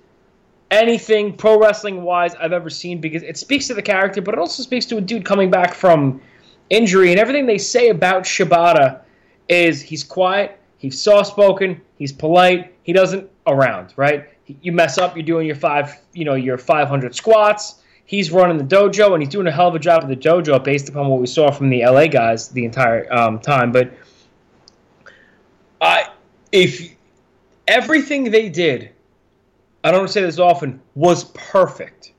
anything 0.71 1.37
pro 1.37 1.59
wrestling 1.59 2.03
wise 2.03 2.35
I've 2.35 2.53
ever 2.53 2.71
seen 2.71 3.01
because 3.01 3.23
it 3.23 3.37
speaks 3.37 3.69
to 3.69 3.75
the 3.75 3.83
character, 3.83 4.21
but 4.21 4.35
it 4.35 4.41
also 4.41 4.63
speaks 4.63 4.87
to 4.87 4.97
a 4.97 5.01
dude 5.01 5.25
coming 5.25 5.51
back 5.51 5.75
from 5.75 6.21
injury, 6.71 7.11
and 7.11 7.21
everything 7.21 7.47
they 7.47 7.59
say 7.59 7.89
about 7.91 8.25
Shibata 8.25 9.01
is 9.49 9.81
he's 9.81 10.03
quiet, 10.03 10.59
he's 10.79 11.01
soft 11.01 11.31
spoken, 11.31 11.81
he's 11.99 12.13
polite, 12.13 12.75
he 12.83 12.93
doesn't 12.93 13.31
around, 13.47 13.93
right? 13.97 14.29
You 14.47 14.73
mess 14.73 14.99
up, 14.99 15.17
you're 15.17 15.27
doing 15.27 15.47
your 15.47 15.57
five, 15.57 16.01
you 16.13 16.25
know, 16.25 16.35
your 16.35 16.59
500 16.59 17.15
squats. 17.15 17.83
He's 18.07 18.31
running 18.31 18.57
the 18.57 18.65
dojo, 18.65 19.13
and 19.15 19.23
he's 19.23 19.31
doing 19.31 19.49
a 19.49 19.51
hell 19.51 19.69
of 19.69 19.75
a 19.75 19.81
job 19.81 20.05
at 20.05 20.09
the 20.09 20.17
dojo 20.17 20.63
based 20.63 20.89
upon 20.89 21.09
what 21.09 21.21
we 21.21 21.27
saw 21.27 21.51
from 21.51 21.69
the 21.69 21.85
LA 21.85 22.07
guys 22.07 22.49
the 22.49 22.65
entire 22.65 23.13
um, 23.13 23.41
time. 23.41 23.73
But 23.73 23.93
I, 25.81 26.11
if 26.53 26.95
everything 27.67 28.31
they 28.31 28.49
did, 28.49 28.91
I 29.83 29.91
don't 29.91 30.09
say 30.09 30.23
this 30.23 30.39
often, 30.39 30.81
was 30.95 31.25
perfect. 31.35 32.13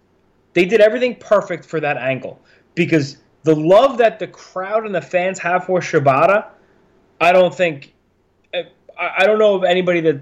They 0.54 0.66
did 0.66 0.82
everything 0.82 1.16
perfect 1.16 1.64
for 1.66 1.80
that 1.80 1.98
angle 1.98 2.42
because 2.76 3.18
the 3.44 3.56
love 3.56 3.98
that 4.00 4.20
the 4.20 4.28
crowd 4.28 4.86
and 4.86 4.94
the 4.94 5.02
fans 5.02 5.40
have 5.40 5.66
for 5.66 5.80
Shibata, 5.80 6.48
I 7.22 7.32
don't 7.32 7.54
think, 7.54 7.94
I 8.54 9.26
don't 9.26 9.40
know 9.40 9.56
of 9.56 9.64
anybody 9.64 10.02
that 10.02 10.20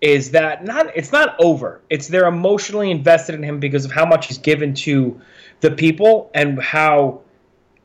is 0.00 0.30
that 0.30 0.64
not 0.64 0.96
it's 0.96 1.12
not 1.12 1.36
over. 1.38 1.80
It's 1.90 2.08
they're 2.08 2.26
emotionally 2.26 2.90
invested 2.90 3.34
in 3.34 3.42
him 3.42 3.60
because 3.60 3.84
of 3.84 3.92
how 3.92 4.06
much 4.06 4.28
he's 4.28 4.38
given 4.38 4.74
to 4.74 5.20
the 5.60 5.70
people 5.70 6.30
and 6.34 6.60
how 6.60 7.20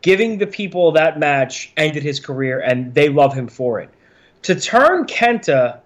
giving 0.02 0.38
the 0.38 0.48
people 0.48 0.94
that 0.94 1.20
match 1.20 1.74
ended 1.76 2.04
his 2.04 2.20
career 2.20 2.60
and 2.60 2.94
they 2.94 3.10
love 3.10 3.34
him 3.34 3.48
for 3.48 3.80
it. 3.80 3.90
To 4.44 4.56
turn 4.56 5.06
kenta 5.06 5.80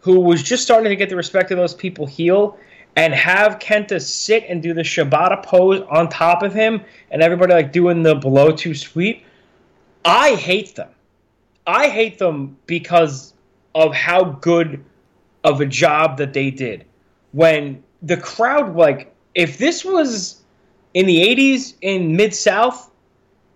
who 0.00 0.20
was 0.20 0.42
just 0.42 0.62
starting 0.62 0.90
to 0.90 0.96
get 0.96 1.08
the 1.08 1.16
respect 1.16 1.50
of 1.50 1.58
those 1.58 1.74
people 1.74 2.06
heel 2.06 2.58
and 2.96 3.12
have 3.14 3.58
kenta 3.58 4.00
sit 4.00 4.44
and 4.48 4.62
do 4.62 4.72
the 4.72 4.82
shibata 4.82 5.42
pose 5.42 5.82
on 5.90 6.08
top 6.08 6.42
of 6.42 6.52
him 6.54 6.80
and 7.10 7.22
everybody 7.22 7.52
like 7.52 7.72
doing 7.72 8.02
the 8.02 8.14
below 8.14 8.50
two 8.50 8.74
sweep 8.74 9.24
i 10.04 10.34
hate 10.34 10.74
them. 10.74 10.88
I 11.66 11.88
hate 11.88 12.18
them 12.18 12.56
because 12.66 13.34
of 13.74 13.92
how 13.92 14.24
good 14.24 14.84
of 15.46 15.60
a 15.60 15.66
job 15.66 16.18
that 16.18 16.34
they 16.34 16.50
did 16.50 16.84
when 17.32 17.82
the 18.02 18.16
crowd 18.16 18.76
like 18.76 19.14
if 19.34 19.56
this 19.56 19.84
was 19.84 20.42
in 20.92 21.06
the 21.06 21.16
80s 21.16 21.74
in 21.80 22.14
mid 22.14 22.34
south 22.34 22.90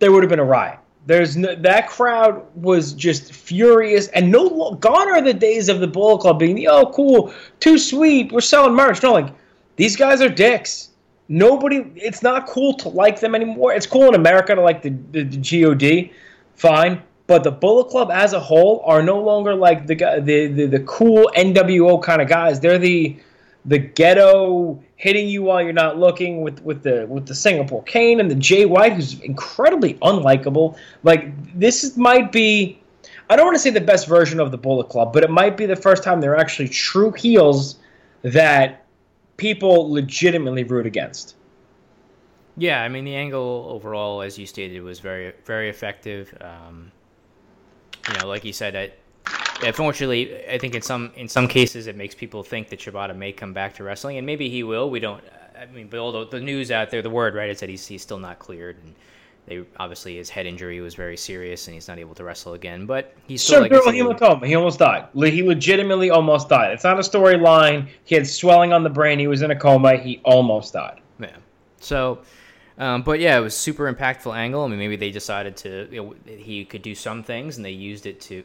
there 0.00 0.10
would 0.10 0.22
have 0.22 0.30
been 0.30 0.40
a 0.40 0.44
riot. 0.44 0.78
There's 1.06 1.36
no, 1.36 1.54
that 1.54 1.88
crowd 1.88 2.44
was 2.54 2.92
just 2.92 3.32
furious, 3.32 4.08
and 4.08 4.30
no 4.30 4.74
gone 4.74 5.08
are 5.08 5.22
the 5.22 5.32
days 5.32 5.68
of 5.68 5.80
the 5.80 5.86
Bullet 5.86 6.20
Club 6.20 6.38
being 6.38 6.66
oh 6.66 6.90
cool, 6.92 7.32
too 7.60 7.78
sweet, 7.78 8.32
we're 8.32 8.40
selling 8.40 8.74
merch. 8.74 9.02
No, 9.02 9.12
like 9.12 9.32
these 9.76 9.96
guys 9.96 10.20
are 10.20 10.28
dicks. 10.28 10.90
Nobody, 11.28 11.90
it's 11.94 12.22
not 12.22 12.46
cool 12.46 12.74
to 12.74 12.88
like 12.88 13.20
them 13.20 13.34
anymore. 13.34 13.72
It's 13.72 13.86
cool 13.86 14.08
in 14.08 14.14
America 14.14 14.54
to 14.54 14.60
like 14.60 14.82
the, 14.82 14.90
the, 15.12 15.22
the 15.22 15.74
God, 15.74 16.10
fine, 16.56 17.02
but 17.30 17.44
the 17.44 17.52
Bullet 17.52 17.84
Club 17.90 18.10
as 18.10 18.32
a 18.32 18.40
whole 18.40 18.82
are 18.84 19.04
no 19.04 19.20
longer 19.20 19.54
like 19.54 19.86
the 19.86 19.94
the 19.94 20.48
the, 20.48 20.66
the 20.66 20.80
cool 20.80 21.30
NWO 21.36 22.02
kind 22.02 22.20
of 22.20 22.28
guys. 22.28 22.58
They're 22.58 22.76
the 22.76 23.16
the 23.66 23.78
ghetto 23.78 24.82
hitting 24.96 25.28
you 25.28 25.44
while 25.44 25.62
you're 25.62 25.72
not 25.72 25.96
looking 25.96 26.40
with 26.40 26.60
with 26.62 26.82
the 26.82 27.06
with 27.06 27.28
the 27.28 27.34
Singapore 27.36 27.84
Cane 27.84 28.18
and 28.18 28.28
the 28.28 28.34
Jay 28.34 28.64
White, 28.66 28.94
who's 28.94 29.20
incredibly 29.20 29.94
unlikable. 30.02 30.76
Like 31.04 31.30
this 31.56 31.96
might 31.96 32.32
be, 32.32 32.82
I 33.28 33.36
don't 33.36 33.46
want 33.46 33.54
to 33.54 33.62
say 33.62 33.70
the 33.70 33.80
best 33.80 34.08
version 34.08 34.40
of 34.40 34.50
the 34.50 34.58
Bullet 34.58 34.88
Club, 34.88 35.12
but 35.12 35.22
it 35.22 35.30
might 35.30 35.56
be 35.56 35.66
the 35.66 35.76
first 35.76 36.02
time 36.02 36.20
they're 36.20 36.36
actually 36.36 36.68
true 36.68 37.12
heels 37.12 37.76
that 38.22 38.84
people 39.36 39.88
legitimately 39.88 40.64
root 40.64 40.84
against. 40.84 41.36
Yeah, 42.56 42.82
I 42.82 42.88
mean 42.88 43.04
the 43.04 43.14
angle 43.14 43.68
overall, 43.70 44.20
as 44.20 44.36
you 44.36 44.46
stated, 44.46 44.82
was 44.82 44.98
very 44.98 45.32
very 45.44 45.70
effective. 45.70 46.36
Um, 46.40 46.90
you 48.08 48.18
know, 48.18 48.26
like 48.26 48.44
you 48.44 48.52
said, 48.52 48.76
I, 48.76 48.92
unfortunately, 49.66 50.46
I 50.48 50.58
think 50.58 50.74
in 50.74 50.82
some 50.82 51.12
in 51.16 51.28
some 51.28 51.48
cases 51.48 51.86
it 51.86 51.96
makes 51.96 52.14
people 52.14 52.42
think 52.42 52.68
that 52.68 52.80
Shibata 52.80 53.16
may 53.16 53.32
come 53.32 53.52
back 53.52 53.74
to 53.76 53.84
wrestling, 53.84 54.18
and 54.18 54.26
maybe 54.26 54.48
he 54.48 54.62
will. 54.62 54.90
We 54.90 55.00
don't. 55.00 55.22
I 55.58 55.66
mean, 55.66 55.88
but 55.88 55.98
all 55.98 56.24
the, 56.24 56.40
news 56.40 56.70
out 56.70 56.90
there, 56.90 57.02
the 57.02 57.10
word 57.10 57.34
right 57.34 57.50
is 57.50 57.60
that 57.60 57.68
he's 57.68 57.86
he's 57.86 58.02
still 58.02 58.18
not 58.18 58.38
cleared, 58.38 58.78
and 58.82 58.94
they 59.46 59.64
obviously 59.78 60.16
his 60.16 60.30
head 60.30 60.46
injury 60.46 60.80
was 60.80 60.94
very 60.94 61.16
serious, 61.16 61.66
and 61.66 61.74
he's 61.74 61.88
not 61.88 61.98
able 61.98 62.14
to 62.14 62.24
wrestle 62.24 62.54
again. 62.54 62.86
But 62.86 63.14
he's 63.26 63.42
still 63.42 63.60
like 63.60 63.72
Cerebral 63.72 63.92
said, 63.92 64.20
hematoma. 64.20 64.46
He 64.46 64.54
almost 64.54 64.78
died. 64.78 65.08
He 65.14 65.42
legitimately 65.42 66.10
almost 66.10 66.48
died. 66.48 66.72
It's 66.72 66.84
not 66.84 66.98
a 66.98 67.02
storyline. 67.02 67.88
He 68.04 68.14
had 68.14 68.26
swelling 68.26 68.72
on 68.72 68.82
the 68.82 68.90
brain. 68.90 69.18
He 69.18 69.26
was 69.26 69.42
in 69.42 69.50
a 69.50 69.56
coma. 69.56 69.96
He 69.96 70.20
almost 70.24 70.72
died. 70.72 71.00
Yeah. 71.18 71.36
So, 71.80 72.20
um, 72.80 73.02
but 73.02 73.20
yeah, 73.20 73.38
it 73.38 73.42
was 73.42 73.56
super 73.56 73.92
impactful 73.92 74.34
angle. 74.34 74.64
I 74.64 74.68
mean, 74.68 74.78
maybe 74.78 74.96
they 74.96 75.10
decided 75.10 75.56
to 75.58 75.86
you 75.92 76.02
know, 76.02 76.14
he 76.26 76.64
could 76.64 76.82
do 76.82 76.94
some 76.94 77.22
things, 77.22 77.56
and 77.56 77.64
they 77.64 77.70
used 77.70 78.06
it 78.06 78.20
to. 78.22 78.36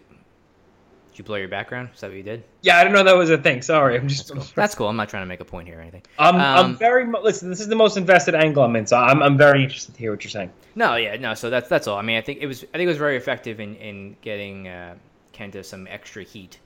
Did 1.12 1.20
you 1.20 1.24
blow 1.24 1.38
your 1.38 1.48
background? 1.48 1.90
Is 1.96 2.02
that 2.02 2.08
what 2.10 2.18
you 2.18 2.24
did? 2.24 2.44
Yeah, 2.62 2.78
I 2.78 2.84
didn't 2.84 2.98
know 2.98 3.04
that 3.06 3.16
was 3.16 3.30
a 3.30 3.38
thing. 3.38 3.62
Sorry, 3.62 3.98
I'm 3.98 4.10
just. 4.10 4.34
That's 4.54 4.76
cool. 4.76 4.90
I'm 4.90 4.98
not 4.98 5.08
trying 5.08 5.24
to 5.24 5.28
make 5.28 5.40
a 5.40 5.46
point 5.46 5.66
here 5.70 5.78
or 5.80 5.82
anything. 5.82 6.04
I'm, 6.20 6.36
Um, 6.36 6.42
I'm 6.42 6.78
very 6.78 7.10
listen. 7.10 7.50
This 7.50 7.62
is 7.62 7.70
the 7.70 7.76
most 7.76 7.96
invested 7.96 8.36
angle 8.36 8.64
I'm 8.64 8.76
in, 8.76 8.86
so 8.86 8.98
I'm, 8.98 9.24
I'm 9.24 9.38
very 9.38 9.64
interested 9.64 9.94
to 9.94 10.00
hear 10.00 10.12
what 10.12 10.24
you're 10.26 10.32
saying. 10.32 10.52
No, 10.76 10.96
yeah, 10.98 11.16
no. 11.16 11.34
So 11.34 11.50
that's 11.50 11.70
that's 11.70 11.88
all. 11.88 11.98
I 11.98 12.02
mean, 12.02 12.18
I 12.18 12.22
think 12.22 12.40
it 12.42 12.48
was 12.48 12.64
I 12.64 12.78
think 12.78 12.82
it 12.84 12.88
was 12.88 12.98
very 12.98 13.16
effective 13.16 13.62
in 13.62 13.76
in 13.78 14.18
getting 14.22 14.68
uh, 14.68 14.96
Kenta 15.34 15.64
some 15.64 15.88
extra 15.90 16.24
heat 16.24 16.60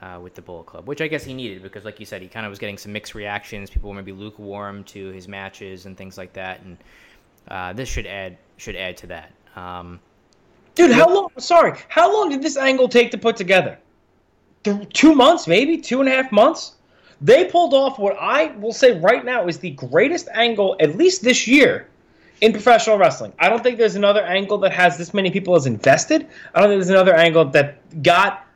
uh, 0.00 0.20
with 0.22 0.34
the 0.34 0.42
Bullet 0.42 0.66
Club, 0.66 0.86
which 0.86 1.00
I 1.00 1.08
guess 1.08 1.24
he 1.24 1.34
needed 1.34 1.64
because, 1.64 1.84
like 1.84 1.98
you 1.98 2.06
said, 2.06 2.22
he 2.22 2.28
kind 2.28 2.46
of 2.46 2.50
was 2.50 2.60
getting 2.60 2.78
some 2.78 2.92
mixed 2.92 3.16
reactions. 3.16 3.70
People 3.70 3.90
were 3.90 3.96
maybe 3.96 4.12
lukewarm 4.12 4.84
to 4.84 5.08
his 5.10 5.26
matches 5.26 5.86
and 5.86 5.96
things 5.96 6.16
like 6.16 6.32
that, 6.34 6.60
and 6.62 6.76
uh, 7.48 7.72
this 7.72 7.88
should 7.88 8.06
add 8.06 8.36
should 8.56 8.76
add 8.76 8.96
to 8.98 9.06
that. 9.08 9.32
Um, 9.54 10.00
Dude, 10.74 10.92
how 10.92 11.12
long? 11.12 11.30
Sorry, 11.38 11.78
how 11.88 12.12
long 12.12 12.28
did 12.28 12.42
this 12.42 12.56
angle 12.56 12.88
take 12.88 13.10
to 13.12 13.18
put 13.18 13.36
together? 13.36 13.78
Th- 14.64 14.88
two 14.92 15.14
months, 15.14 15.46
maybe 15.46 15.78
two 15.78 16.00
and 16.00 16.08
a 16.08 16.12
half 16.12 16.30
months. 16.30 16.74
They 17.20 17.46
pulled 17.46 17.72
off 17.72 17.98
what 17.98 18.16
I 18.20 18.48
will 18.58 18.74
say 18.74 18.98
right 19.00 19.24
now 19.24 19.46
is 19.46 19.58
the 19.58 19.70
greatest 19.70 20.28
angle, 20.34 20.76
at 20.80 20.96
least 20.96 21.22
this 21.22 21.46
year, 21.48 21.88
in 22.42 22.52
professional 22.52 22.98
wrestling. 22.98 23.32
I 23.38 23.48
don't 23.48 23.62
think 23.62 23.78
there's 23.78 23.96
another 23.96 24.22
angle 24.22 24.58
that 24.58 24.72
has 24.72 24.98
this 24.98 25.14
many 25.14 25.30
people 25.30 25.54
as 25.54 25.64
invested. 25.64 26.26
I 26.54 26.60
don't 26.60 26.68
think 26.68 26.78
there's 26.78 26.90
another 26.90 27.14
angle 27.14 27.46
that 27.46 28.02
got 28.02 28.46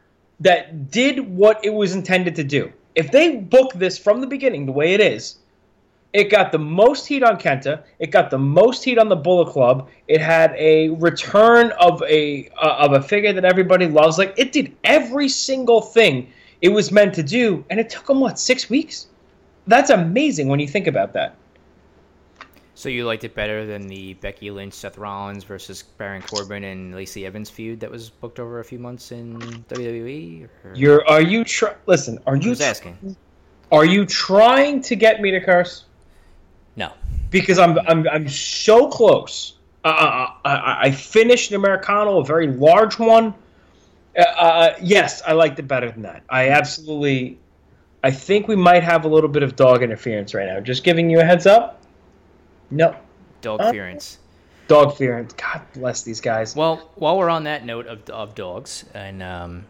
that 0.41 0.91
did 0.91 1.21
what 1.21 1.65
it 1.65 1.73
was 1.73 1.95
intended 1.95 2.35
to 2.37 2.45
do. 2.45 2.71
If 2.95 3.13
they 3.13 3.37
book 3.37 3.73
this 3.75 3.99
from 3.99 4.21
the 4.21 4.27
beginning 4.27 4.67
the 4.67 4.73
way 4.73 4.93
it 4.93 5.01
is, 5.01 5.37
it 6.13 6.25
got 6.25 6.51
the 6.51 6.59
most 6.59 7.07
heat 7.07 7.23
on 7.23 7.39
Kenta. 7.39 7.83
It 7.99 8.11
got 8.11 8.31
the 8.31 8.39
most 8.39 8.83
heat 8.83 8.99
on 8.99 9.09
the 9.09 9.17
Bullet 9.17 9.51
Club. 9.53 9.89
It 10.09 10.21
had 10.21 10.55
a 10.57 10.91
return 10.91 11.73
of 11.81 12.03
a 12.03 12.49
uh, 12.61 12.77
of 12.79 12.93
a 12.93 13.03
figure 13.03 13.33
that 13.33 13.45
everybody 13.45 13.87
loves. 13.87 14.19
Like 14.19 14.35
it 14.37 14.53
did 14.53 14.77
every 14.85 15.29
single 15.29 15.81
thing 15.81 16.33
it 16.63 16.71
was 16.71 16.91
meant 16.91 17.15
to 17.15 17.23
do, 17.23 17.65
and 17.71 17.79
it 17.79 17.89
took 17.89 18.07
them 18.07 18.21
what 18.21 18.39
six 18.39 18.69
weeks. 18.69 19.07
That's 19.67 19.91
amazing 19.91 20.49
when 20.49 20.59
you 20.59 20.67
think 20.67 20.87
about 20.89 21.13
that. 21.13 21.37
so 22.75 22.89
you 22.89 23.05
liked 23.07 23.25
it 23.25 23.35
better 23.35 23.65
than 23.67 23.87
the 23.87 24.15
Becky 24.15 24.51
Lynch, 24.51 24.73
Seth 24.75 24.99
Rollins 24.99 25.45
versus 25.45 25.83
Baron 25.97 26.23
Corbin 26.23 26.65
and 26.65 26.95
Lacey 26.95 27.25
Evans 27.25 27.51
feud 27.51 27.79
that 27.81 27.91
was 27.91 28.11
booked 28.11 28.41
over 28.41 28.59
a 28.59 28.65
few 28.65 28.79
months 28.79 29.13
in 29.13 29.39
WWE? 29.69 30.49
Or? 30.65 30.75
You're 30.75 31.07
are 31.09 31.23
you 31.23 31.45
try- 31.45 31.77
listen? 31.87 32.19
Are 32.27 32.37
you 32.37 32.57
asking. 32.61 33.17
are 33.71 33.85
you 33.85 34.07
trying 34.07 34.81
to 34.83 34.97
get 34.97 35.21
me 35.21 35.31
to 35.31 35.41
curse? 35.41 35.85
No. 36.77 36.93
because 37.31 37.59
I'm 37.59 37.79
I'm 37.89 38.09
I'm 38.09 38.29
so 38.29 38.89
close. 38.89 39.55
Uh, 39.85 39.89
I, 39.89 40.51
I, 40.51 40.79
I 40.83 40.91
finished 40.91 41.51
an 41.51 41.57
Americano, 41.57 42.19
a 42.19 42.25
very 42.25 42.47
large 42.49 42.99
one. 42.99 43.35
Uh, 44.17 44.21
uh, 44.23 44.77
yes, 44.83 45.23
I 45.27 45.33
liked 45.33 45.59
it 45.59 45.69
better 45.69 45.91
than 45.91 46.03
that. 46.03 46.23
I 46.29 46.51
absolutely. 46.51 47.39
I 48.03 48.11
think 48.11 48.49
we 48.49 48.57
might 48.57 48.83
have 48.83 49.05
a 49.05 49.09
little 49.09 49.29
bit 49.29 49.43
of 49.43 49.57
dog 49.57 49.83
interference 49.83 50.33
right 50.35 50.47
now. 50.47 50.61
Just 50.61 50.85
giving 50.85 51.11
you 51.11 51.21
a 51.21 51.25
heads 51.25 51.47
up. 51.47 51.83
No, 52.71 52.95
Dog 53.43 53.61
Uh, 53.61 53.73
ference. 53.73 54.17
dog 54.69 54.89
interference. 54.89 55.33
God 55.35 55.61
bless 55.75 56.03
these 56.03 56.21
guys. 56.21 56.55
Well, 56.57 56.91
while 56.95 57.19
we're 57.19 57.29
on 57.31 57.45
that 57.45 57.65
note 57.67 57.87
of, 57.87 58.09
of 58.11 58.35
dogs, 58.35 58.85
and 58.95 59.23
um, 59.23 59.67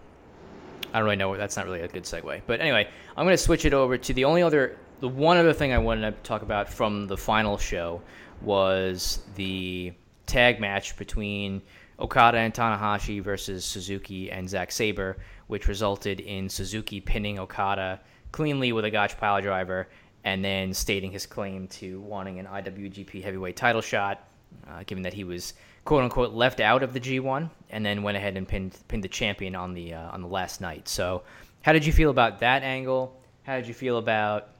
I 0.92 0.98
don't 0.98 1.04
really 1.04 1.16
know, 1.16 1.36
that's 1.36 1.56
not 1.56 1.66
really 1.66 1.80
a 1.80 1.88
good 1.88 2.04
segue. 2.04 2.42
But 2.46 2.60
anyway, 2.60 2.88
I'm 3.16 3.24
going 3.24 3.32
to 3.36 3.42
switch 3.42 3.64
it 3.64 3.74
over 3.74 3.96
to 3.98 4.12
the 4.14 4.24
only 4.24 4.42
other, 4.42 4.76
the 5.00 5.08
one 5.08 5.36
other 5.36 5.52
thing 5.52 5.72
I 5.72 5.78
wanted 5.78 6.10
to 6.10 6.22
talk 6.22 6.42
about 6.42 6.68
from 6.68 7.06
the 7.06 7.16
final 7.16 7.56
show 7.56 8.02
was 8.42 9.20
the 9.34 9.92
tag 10.26 10.60
match 10.60 10.96
between 10.96 11.62
Okada 11.98 12.38
and 12.38 12.52
Tanahashi 12.52 13.22
versus 13.22 13.64
Suzuki 13.64 14.30
and 14.30 14.48
Zack 14.48 14.70
Sabre, 14.72 15.16
which 15.48 15.68
resulted 15.68 16.20
in 16.20 16.48
Suzuki 16.48 17.00
pinning 17.00 17.38
Okada 17.38 18.00
cleanly 18.32 18.72
with 18.72 18.84
a 18.84 18.90
Gotch 18.90 19.16
pile 19.18 19.40
driver 19.40 19.88
and 20.24 20.44
then 20.44 20.72
stating 20.74 21.10
his 21.10 21.26
claim 21.26 21.66
to 21.68 22.00
wanting 22.00 22.38
an 22.38 22.46
IWGP 22.46 23.22
heavyweight 23.22 23.56
title 23.56 23.80
shot, 23.80 24.28
uh, 24.68 24.82
given 24.86 25.02
that 25.02 25.14
he 25.14 25.24
was 25.24 25.54
quote 25.84 26.04
unquote 26.04 26.32
left 26.32 26.60
out 26.60 26.82
of 26.82 26.92
the 26.92 27.00
G1 27.00 27.50
and 27.70 27.84
then 27.84 28.02
went 28.02 28.16
ahead 28.18 28.36
and 28.36 28.46
pinned 28.46 28.76
pinned 28.88 29.02
the 29.02 29.08
champion 29.08 29.54
on 29.54 29.72
the 29.72 29.94
uh, 29.94 30.10
on 30.10 30.20
the 30.20 30.28
last 30.28 30.60
night. 30.60 30.88
So, 30.88 31.22
how 31.62 31.72
did 31.72 31.86
you 31.86 31.92
feel 31.92 32.10
about 32.10 32.40
that 32.40 32.62
angle? 32.62 33.18
How 33.44 33.56
did 33.56 33.66
you 33.66 33.74
feel 33.74 33.96
about 33.96 34.50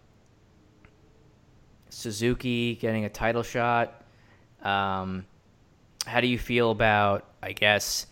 Suzuki 1.90 2.76
getting 2.76 3.04
a 3.04 3.08
title 3.08 3.42
shot? 3.42 4.02
Um, 4.62 5.26
how 6.06 6.20
do 6.20 6.26
you 6.26 6.38
feel 6.38 6.70
about, 6.70 7.26
I 7.42 7.52
guess, 7.52 8.06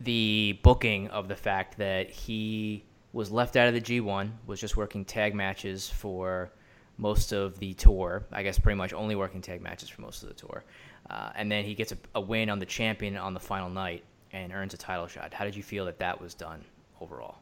the 0.00 0.58
booking 0.62 1.08
of 1.08 1.28
the 1.28 1.36
fact 1.36 1.78
that 1.78 2.10
he 2.10 2.84
was 3.12 3.30
left 3.30 3.56
out 3.56 3.66
of 3.66 3.74
the 3.74 3.80
G1, 3.80 4.30
was 4.46 4.60
just 4.60 4.76
working 4.76 5.04
tag 5.04 5.34
matches 5.34 5.88
for 5.88 6.50
most 6.98 7.32
of 7.32 7.58
the 7.58 7.72
tour. 7.74 8.26
I 8.30 8.42
guess 8.42 8.58
pretty 8.58 8.76
much 8.76 8.92
only 8.92 9.16
working 9.16 9.40
tag 9.40 9.62
matches 9.62 9.88
for 9.88 10.02
most 10.02 10.22
of 10.22 10.28
the 10.28 10.34
tour. 10.34 10.64
Uh, 11.08 11.30
and 11.34 11.50
then 11.50 11.64
he 11.64 11.74
gets 11.74 11.92
a, 11.92 11.96
a 12.14 12.20
win 12.20 12.50
on 12.50 12.58
the 12.58 12.66
champion 12.66 13.16
on 13.16 13.32
the 13.32 13.40
final 13.40 13.70
night 13.70 14.04
and 14.32 14.52
earns 14.52 14.74
a 14.74 14.76
title 14.76 15.06
shot. 15.06 15.32
How 15.32 15.44
did 15.44 15.56
you 15.56 15.62
feel 15.62 15.86
that 15.86 15.98
that 15.98 16.20
was 16.20 16.34
done 16.34 16.62
overall? 17.00 17.36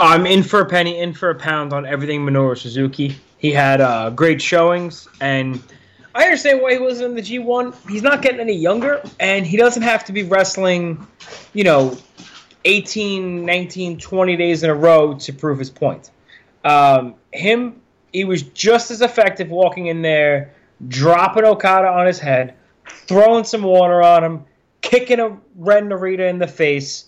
I'm 0.00 0.26
in 0.26 0.42
for 0.42 0.60
a 0.60 0.66
penny, 0.66 0.98
in 0.98 1.12
for 1.12 1.28
a 1.30 1.34
pound 1.34 1.74
on 1.74 1.84
everything 1.84 2.24
Minoru 2.24 2.56
Suzuki. 2.56 3.16
He 3.38 3.52
had 3.52 3.80
uh, 3.80 4.10
great 4.10 4.40
showings, 4.40 5.08
and 5.20 5.62
I 6.14 6.24
understand 6.24 6.62
why 6.62 6.72
he 6.72 6.78
wasn't 6.78 7.10
in 7.10 7.14
the 7.14 7.22
G1. 7.22 7.90
He's 7.90 8.02
not 8.02 8.22
getting 8.22 8.40
any 8.40 8.54
younger, 8.54 9.02
and 9.20 9.46
he 9.46 9.56
doesn't 9.56 9.82
have 9.82 10.04
to 10.06 10.12
be 10.12 10.22
wrestling, 10.22 11.06
you 11.52 11.64
know, 11.64 11.96
18, 12.64 13.44
19, 13.44 13.98
20 13.98 14.36
days 14.36 14.62
in 14.62 14.70
a 14.70 14.74
row 14.74 15.14
to 15.14 15.32
prove 15.32 15.58
his 15.58 15.70
point. 15.70 16.10
Um, 16.64 17.14
him, 17.32 17.80
he 18.12 18.24
was 18.24 18.42
just 18.42 18.90
as 18.90 19.02
effective 19.02 19.50
walking 19.50 19.86
in 19.86 20.02
there, 20.02 20.54
dropping 20.88 21.44
Okada 21.44 21.88
on 21.88 22.06
his 22.06 22.18
head, 22.18 22.54
throwing 22.86 23.44
some 23.44 23.62
water 23.62 24.02
on 24.02 24.24
him, 24.24 24.44
kicking 24.80 25.20
a 25.20 25.36
Ren 25.54 25.88
Narita 25.88 26.28
in 26.28 26.38
the 26.38 26.48
face, 26.48 27.06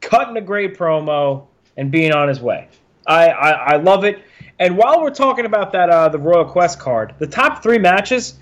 cutting 0.00 0.36
a 0.36 0.40
great 0.40 0.76
promo, 0.76 1.46
and 1.76 1.90
being 1.90 2.12
on 2.12 2.28
his 2.28 2.40
way. 2.40 2.68
I, 3.06 3.28
I, 3.28 3.50
I 3.50 3.76
love 3.76 4.04
it. 4.04 4.22
And 4.58 4.76
while 4.76 5.02
we're 5.02 5.10
talking 5.10 5.44
about 5.44 5.72
that, 5.72 5.90
uh, 5.90 6.08
the 6.08 6.18
Royal 6.18 6.44
Quest 6.44 6.78
card, 6.78 7.14
the 7.18 7.26
top 7.26 7.62
three 7.62 7.78
matches: 7.78 8.38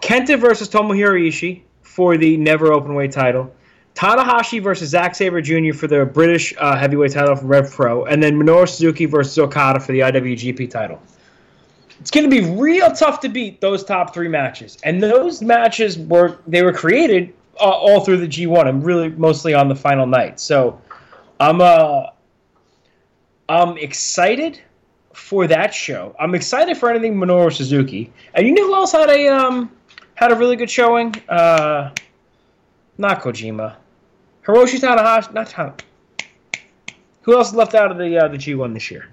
Kenta 0.00 0.38
versus 0.38 0.68
Tomohiro 0.68 1.20
Ishii 1.28 1.62
for 1.82 2.16
the 2.16 2.36
Never 2.36 2.68
Openweight 2.68 3.10
title, 3.12 3.52
Tanahashi 3.94 4.62
versus 4.62 4.90
Zack 4.90 5.14
Sabre 5.14 5.42
Jr. 5.42 5.74
for 5.74 5.86
the 5.86 6.04
British 6.04 6.54
uh, 6.58 6.76
Heavyweight 6.76 7.12
title 7.12 7.36
from 7.36 7.48
Rev 7.48 7.70
Pro, 7.70 8.04
and 8.04 8.22
then 8.22 8.38
Minoru 8.38 8.68
Suzuki 8.68 9.06
versus 9.06 9.36
Okada 9.38 9.80
for 9.80 9.92
the 9.92 10.00
IWGP 10.00 10.70
title. 10.70 11.00
it's 12.00 12.10
going 12.10 12.28
to 12.28 12.30
be 12.30 12.50
real 12.54 12.90
tough 12.92 13.20
to 13.20 13.28
beat 13.28 13.60
those 13.60 13.84
top 13.84 14.14
three 14.14 14.28
matches. 14.28 14.78
And 14.84 15.02
those 15.02 15.42
matches 15.42 15.98
were 15.98 16.38
they 16.46 16.62
were 16.62 16.72
created 16.72 17.34
uh, 17.60 17.64
all 17.64 18.00
through 18.00 18.18
the 18.18 18.28
G1 18.28 18.68
and 18.68 18.84
really 18.84 19.08
mostly 19.10 19.52
on 19.52 19.68
the 19.68 19.76
final 19.76 20.06
night. 20.06 20.40
So 20.40 20.80
I'm 21.38 21.60
uh 21.60 22.06
I'm 23.48 23.76
excited 23.76 24.60
for 25.14 25.46
that 25.46 25.74
show. 25.74 26.14
I'm 26.18 26.34
excited 26.34 26.76
for 26.76 26.90
anything 26.90 27.16
Minoru 27.16 27.52
Suzuki. 27.52 28.12
And 28.34 28.46
you 28.46 28.54
know 28.54 28.66
who 28.66 28.74
else 28.74 28.92
had 28.92 29.10
a 29.10 29.28
um 29.28 29.70
had 30.14 30.32
a 30.32 30.36
really 30.36 30.56
good 30.56 30.70
showing? 30.70 31.14
Uh 31.28 31.94
not 32.98 33.22
Kojima. 33.22 33.76
Hiroshi 34.44 34.80
Tanahashi, 34.80 35.32
not 35.32 35.48
Tanahashi. 35.48 35.80
Who 37.22 37.36
else 37.36 37.54
left 37.54 37.74
out 37.74 37.90
of 37.90 37.98
the 37.98 38.18
uh, 38.18 38.28
the 38.28 38.36
G1 38.36 38.74
this 38.74 38.90
year? 38.90 39.08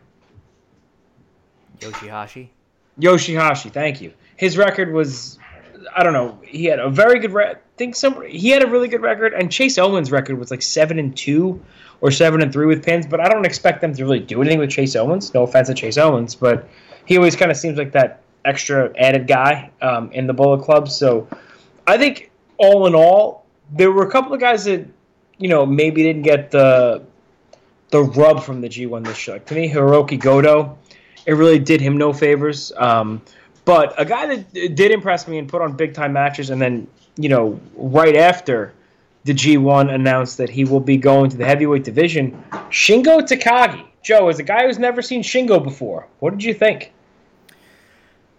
Yoshihashi. 1.79 2.49
Yoshihashi, 2.99 3.71
thank 3.71 4.01
you. 4.01 4.13
His 4.35 4.57
record 4.57 4.91
was, 4.91 5.39
I 5.95 6.03
don't 6.03 6.13
know, 6.13 6.39
he 6.43 6.65
had 6.65 6.79
a 6.79 6.89
very 6.89 7.19
good. 7.19 7.33
Re- 7.33 7.55
think 7.77 7.95
some 7.95 8.21
he 8.25 8.49
had 8.49 8.63
a 8.63 8.67
really 8.67 8.87
good 8.87 9.01
record, 9.01 9.33
and 9.33 9.51
Chase 9.51 9.77
Owens' 9.77 10.11
record 10.11 10.37
was 10.37 10.51
like 10.51 10.61
seven 10.61 10.99
and 10.99 11.15
two 11.15 11.63
or 12.01 12.11
seven 12.11 12.41
and 12.41 12.51
three 12.51 12.65
with 12.65 12.83
pins. 12.83 13.07
But 13.07 13.19
I 13.19 13.29
don't 13.29 13.45
expect 13.45 13.81
them 13.81 13.93
to 13.93 14.03
really 14.03 14.19
do 14.19 14.41
anything 14.41 14.59
with 14.59 14.69
Chase 14.69 14.95
Owens. 14.95 15.33
No 15.33 15.43
offense 15.43 15.67
to 15.69 15.73
Chase 15.73 15.97
Owens, 15.97 16.35
but 16.35 16.67
he 17.05 17.17
always 17.17 17.35
kind 17.35 17.51
of 17.51 17.57
seems 17.57 17.77
like 17.77 17.91
that 17.93 18.21
extra 18.45 18.91
added 18.97 19.27
guy 19.27 19.71
um, 19.81 20.11
in 20.11 20.27
the 20.27 20.33
Bullet 20.33 20.63
Club. 20.63 20.89
So 20.89 21.27
I 21.87 21.97
think 21.97 22.31
all 22.57 22.87
in 22.87 22.95
all, 22.95 23.45
there 23.71 23.91
were 23.91 24.07
a 24.07 24.11
couple 24.11 24.33
of 24.33 24.39
guys 24.39 24.65
that 24.65 24.85
you 25.37 25.47
know 25.47 25.65
maybe 25.65 26.03
didn't 26.03 26.23
get 26.23 26.51
the 26.51 27.03
the 27.91 28.03
rub 28.03 28.43
from 28.43 28.61
the 28.61 28.69
G1 28.69 29.05
this 29.05 29.25
year. 29.25 29.37
Like, 29.37 29.47
to 29.47 29.55
me, 29.55 29.69
Hiroki 29.69 30.19
Goto 30.19 30.77
it 31.25 31.33
really 31.33 31.59
did 31.59 31.81
him 31.81 31.97
no 31.97 32.11
favors. 32.11 32.71
Um, 32.75 33.21
but 33.69 33.93
a 34.01 34.03
guy 34.03 34.25
that 34.25 34.51
did 34.51 34.89
impress 34.89 35.27
me 35.27 35.37
and 35.37 35.47
put 35.47 35.61
on 35.61 35.73
big 35.73 35.93
time 35.93 36.11
matches, 36.11 36.49
and 36.49 36.59
then 36.59 36.87
you 37.17 37.29
know 37.29 37.59
right 37.75 38.15
after 38.15 38.73
the 39.25 39.31
G1 39.31 39.93
announced 39.93 40.39
that 40.39 40.49
he 40.49 40.65
will 40.65 40.79
be 40.79 40.97
going 40.97 41.29
to 41.29 41.37
the 41.37 41.45
heavyweight 41.45 41.83
division, 41.83 42.43
Shingo 42.71 43.19
Takagi. 43.19 43.85
Joe, 44.01 44.27
as 44.27 44.39
a 44.39 44.43
guy 44.43 44.65
who's 44.65 44.79
never 44.79 45.03
seen 45.03 45.21
Shingo 45.21 45.63
before, 45.63 46.07
what 46.17 46.31
did 46.31 46.43
you 46.43 46.55
think? 46.55 46.91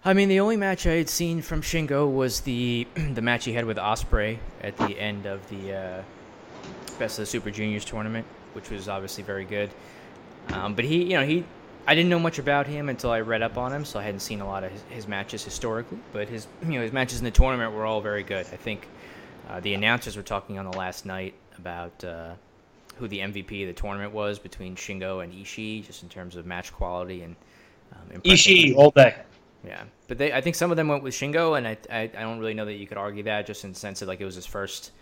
I 0.04 0.14
mean, 0.14 0.28
the 0.28 0.40
only 0.40 0.56
match 0.56 0.84
I 0.88 0.94
had 0.94 1.08
seen 1.08 1.42
from 1.42 1.62
Shingo 1.62 2.12
was 2.12 2.40
the 2.40 2.88
the 2.96 3.22
match 3.22 3.44
he 3.44 3.52
had 3.52 3.66
with 3.66 3.76
Ospreay 3.76 4.36
at 4.62 4.76
the 4.78 4.98
end 4.98 5.26
of 5.26 5.48
the 5.48 5.76
uh, 5.76 6.02
Best 6.98 7.20
of 7.20 7.22
the 7.22 7.26
Super 7.26 7.52
Juniors 7.52 7.84
tournament, 7.84 8.26
which 8.54 8.68
was 8.68 8.88
obviously 8.88 9.22
very 9.22 9.44
good. 9.44 9.70
Um, 10.48 10.74
but 10.74 10.84
he, 10.84 11.04
you 11.04 11.10
know, 11.10 11.24
he 11.24 11.44
I 11.90 11.94
didn't 11.96 12.08
know 12.08 12.20
much 12.20 12.38
about 12.38 12.68
him 12.68 12.88
until 12.88 13.10
I 13.10 13.18
read 13.18 13.42
up 13.42 13.58
on 13.58 13.72
him, 13.72 13.84
so 13.84 13.98
I 13.98 14.04
hadn't 14.04 14.20
seen 14.20 14.40
a 14.40 14.46
lot 14.46 14.62
of 14.62 14.70
his, 14.70 14.82
his 14.90 15.08
matches 15.08 15.42
historically. 15.42 15.98
But 16.12 16.28
his, 16.28 16.46
you 16.62 16.74
know, 16.74 16.82
his 16.82 16.92
matches 16.92 17.18
in 17.18 17.24
the 17.24 17.32
tournament 17.32 17.72
were 17.72 17.84
all 17.84 18.00
very 18.00 18.22
good. 18.22 18.46
I 18.52 18.56
think 18.56 18.86
uh, 19.48 19.58
the 19.58 19.74
announcers 19.74 20.16
were 20.16 20.22
talking 20.22 20.56
on 20.56 20.70
the 20.70 20.78
last 20.78 21.04
night 21.04 21.34
about 21.58 22.04
uh, 22.04 22.34
who 22.94 23.08
the 23.08 23.18
MVP 23.18 23.62
of 23.62 23.74
the 23.74 23.80
tournament 23.80 24.12
was 24.12 24.38
between 24.38 24.76
Shingo 24.76 25.24
and 25.24 25.32
Ishii, 25.32 25.84
just 25.84 26.04
in 26.04 26.08
terms 26.08 26.36
of 26.36 26.46
match 26.46 26.72
quality 26.72 27.22
and 27.22 27.34
um, 27.92 28.20
Ishii 28.20 28.76
all 28.76 28.92
day. 28.92 29.16
Yeah, 29.66 29.82
but 30.06 30.16
they, 30.16 30.32
I 30.32 30.40
think 30.42 30.54
some 30.54 30.70
of 30.70 30.76
them 30.76 30.86
went 30.86 31.02
with 31.02 31.12
Shingo, 31.12 31.58
and 31.58 31.66
I, 31.66 31.76
I, 31.90 32.02
I 32.02 32.22
don't 32.22 32.38
really 32.38 32.54
know 32.54 32.66
that 32.66 32.74
you 32.74 32.86
could 32.86 32.98
argue 32.98 33.24
that, 33.24 33.46
just 33.46 33.64
in 33.64 33.72
the 33.72 33.76
sense 33.76 33.98
that 33.98 34.06
like 34.06 34.20
it 34.20 34.24
was 34.24 34.36
his 34.36 34.46
first, 34.46 34.92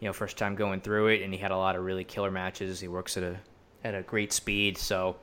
you 0.00 0.06
know, 0.06 0.12
first 0.12 0.36
time 0.36 0.54
going 0.54 0.82
through 0.82 1.06
it, 1.06 1.22
and 1.22 1.32
he 1.32 1.40
had 1.40 1.50
a 1.50 1.56
lot 1.56 1.76
of 1.76 1.82
really 1.82 2.04
killer 2.04 2.30
matches. 2.30 2.78
He 2.78 2.88
works 2.88 3.16
at 3.16 3.22
a 3.22 3.36
at 3.84 3.94
a 3.94 4.02
great 4.02 4.34
speed, 4.34 4.76
so 4.76 5.16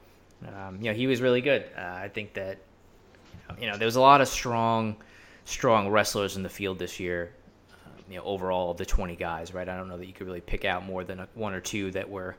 um, 0.47 0.77
you 0.77 0.89
know, 0.89 0.93
he 0.93 1.07
was 1.07 1.21
really 1.21 1.41
good. 1.41 1.65
Uh, 1.77 1.81
I 1.81 2.09
think 2.09 2.33
that 2.33 2.57
you 3.59 3.69
know 3.69 3.77
there 3.77 3.85
was 3.85 3.95
a 3.95 4.01
lot 4.01 4.21
of 4.21 4.27
strong, 4.27 4.95
strong 5.45 5.89
wrestlers 5.89 6.37
in 6.37 6.43
the 6.43 6.49
field 6.49 6.79
this 6.79 6.99
year. 6.99 7.33
Uh, 7.71 7.89
you 8.09 8.17
know, 8.17 8.23
overall 8.23 8.71
of 8.71 8.77
the 8.77 8.85
twenty 8.85 9.15
guys, 9.15 9.53
right? 9.53 9.67
I 9.67 9.75
don't 9.77 9.87
know 9.87 9.97
that 9.97 10.07
you 10.07 10.13
could 10.13 10.27
really 10.27 10.41
pick 10.41 10.65
out 10.65 10.85
more 10.85 11.03
than 11.03 11.27
one 11.35 11.53
or 11.53 11.61
two 11.61 11.91
that 11.91 12.09
were 12.09 12.35